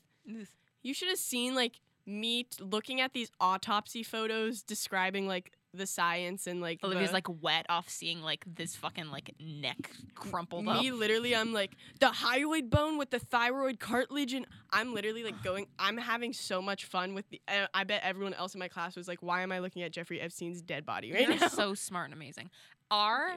[0.83, 5.87] You should have seen like me t- looking at these autopsy photos describing like the
[5.87, 10.69] science and like Olivia's the- like wet off seeing like this fucking like neck crumpled
[10.69, 10.81] up.
[10.83, 15.43] me literally I'm like the hyoid bone with the thyroid cartilage and I'm literally like
[15.43, 18.69] going I'm having so much fun with the I I bet everyone else in my
[18.69, 21.49] class was like why am I looking at Jeffrey Epstein's dead body right You're now?
[21.49, 22.51] so smart and amazing.
[22.91, 23.37] Our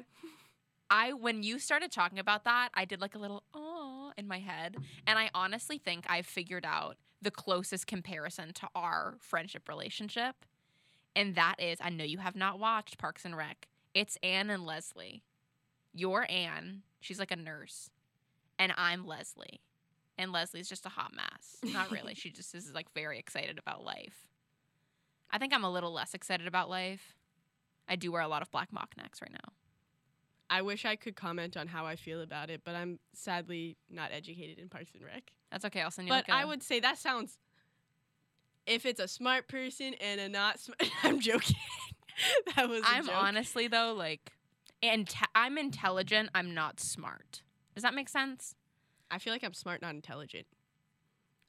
[0.89, 4.39] I when you started talking about that, I did like a little oh in my
[4.39, 4.75] head,
[5.07, 10.35] and I honestly think I figured out the closest comparison to our friendship relationship,
[11.15, 13.67] and that is I know you have not watched Parks and Rec.
[13.93, 15.23] It's Ann and Leslie.
[15.93, 16.83] You're Ann.
[16.99, 17.89] She's like a nurse,
[18.59, 19.59] and I'm Leslie,
[20.17, 21.57] and Leslie's just a hot mess.
[21.73, 22.13] Not really.
[22.15, 24.27] she just is like very excited about life.
[25.31, 27.15] I think I'm a little less excited about life.
[27.89, 29.53] I do wear a lot of black mock necks right now.
[30.49, 34.11] I wish I could comment on how I feel about it, but I'm sadly not
[34.11, 35.31] educated in Parks and Rec.
[35.49, 35.81] That's okay.
[35.81, 36.11] I'll send you.
[36.13, 37.37] But like a- I would say that sounds.
[38.65, 41.57] If it's a smart person and a not smart, I'm joking.
[42.55, 42.83] that was.
[42.85, 44.31] i I'm honestly though like,
[44.83, 46.29] and I'm intelligent.
[46.35, 47.41] I'm not smart.
[47.73, 48.55] Does that make sense?
[49.09, 50.47] I feel like I'm smart, not intelligent.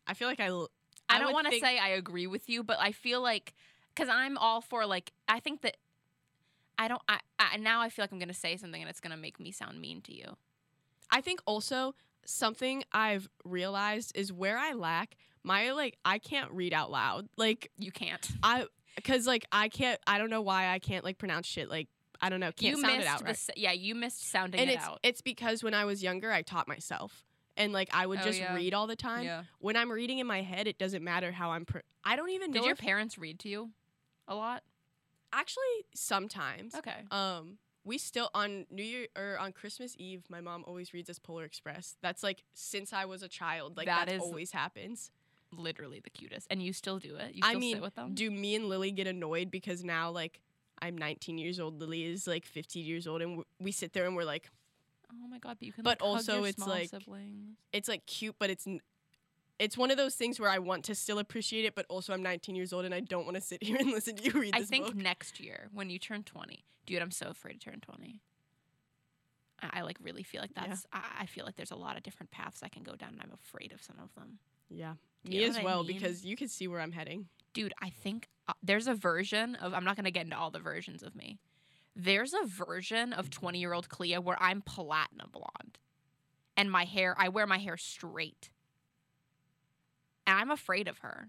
[0.06, 0.46] I feel like I.
[0.46, 0.70] l-
[1.08, 3.52] I, don't want to think- say I agree with you, but I feel like
[3.94, 5.76] because I'm all for like I think that
[6.78, 7.02] I don't.
[7.08, 9.52] I, I now I feel like I'm gonna say something and it's gonna make me
[9.52, 10.36] sound mean to you.
[11.10, 11.94] I think also
[12.24, 17.28] something I've realized is where I lack my like I can't read out loud.
[17.36, 18.26] Like You can't.
[18.42, 18.66] I
[18.96, 19.98] because like I can't.
[20.06, 21.68] I don't know why I can't like pronounce shit.
[21.70, 21.88] Like
[22.20, 22.52] I don't know.
[22.52, 23.38] Can't you sound it out right.
[23.56, 23.72] yeah.
[23.72, 25.00] You missed sounding And it it's out.
[25.02, 27.24] it's because when I was younger, I taught myself.
[27.56, 28.54] And like I would Oh, just yeah.
[28.54, 29.24] read all the time.
[29.24, 29.42] yeah.
[29.58, 31.64] When I'm reading in my head, it doesn't matter how I'm.
[31.66, 32.60] Pr- I don't even know.
[32.60, 33.70] Did your if- parents read to you
[34.28, 34.62] a lot?
[35.32, 36.74] actually sometimes?
[36.74, 37.04] Okay.
[37.10, 41.18] Um, we still on New Year or on Christmas Eve, my mom always reads us
[41.18, 41.96] Polar Express.
[42.02, 45.10] That's like since I was a child, like That that, is- always happens.
[45.52, 47.34] Literally the cutest, and you still do it.
[47.34, 48.14] You I mean, sit with them.
[48.14, 50.40] Do me and Lily get annoyed because now like
[50.80, 54.16] I'm 19 years old, Lily is like 15 years old, and we sit there and
[54.16, 54.48] we're like,
[55.12, 55.56] Oh my god!
[55.60, 55.84] But you can.
[55.84, 57.56] But like, also it's, small like, siblings.
[57.72, 58.66] it's like cute, but it's.
[58.66, 58.80] N-
[59.58, 62.22] it's one of those things where I want to still appreciate it, but also I'm
[62.22, 64.56] 19 years old and I don't want to sit here and listen to you read
[64.56, 64.96] I think book.
[64.96, 68.22] next year when you turn twenty, dude, I'm so afraid to turn twenty.
[69.62, 70.66] I, I like really feel like Yeah.
[70.68, 70.86] that's.
[70.92, 73.20] I, I feel like there's a lot of different paths I can go down, and
[73.22, 74.38] I'm afraid of some of them.
[74.68, 74.94] Yeah,
[75.24, 75.96] you me as what I well mean?
[75.98, 77.26] because you can see where I'm heading.
[77.54, 79.74] Dude, I think uh, there's a version of.
[79.74, 81.38] I'm not gonna get into all the versions of me.
[81.94, 85.78] There's a version of 20 year old Clea where I'm platinum blonde,
[86.56, 87.14] and my hair.
[87.18, 88.50] I wear my hair straight,
[90.26, 91.28] and I'm afraid of her.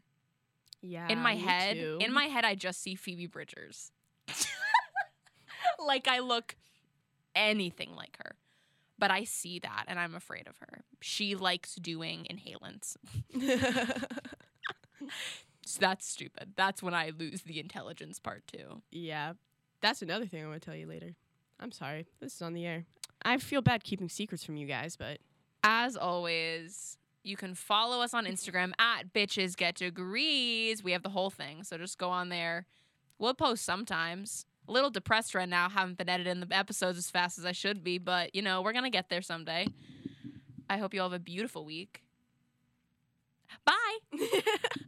[0.86, 1.98] Yeah, in my me head too.
[2.02, 3.94] in my head i just see phoebe bridgers
[5.88, 6.58] like i look
[7.34, 8.36] anything like her
[9.04, 10.86] but i see that and i'm afraid of her.
[11.02, 12.96] She likes doing inhalants.
[15.66, 16.54] So that's stupid.
[16.56, 18.82] That's when i lose the intelligence part too.
[18.92, 19.34] Yeah,
[19.82, 21.16] that's another thing I want to tell you later.
[21.60, 22.86] I'm sorry, this is on the air.
[23.24, 25.20] I feel bad keeping secrets from you guys, but
[25.64, 30.84] as always you can follow us on instagram at bitches get degrees.
[30.84, 32.68] We have the whole thing so just go on there.
[33.20, 37.38] We'll post sometimes a little depressed right now haven't been editing the episodes as fast
[37.38, 39.68] as i should be but you know we're gonna get there someday.
[40.70, 42.02] I hope you all have a beautiful week.
[43.66, 43.98] Bye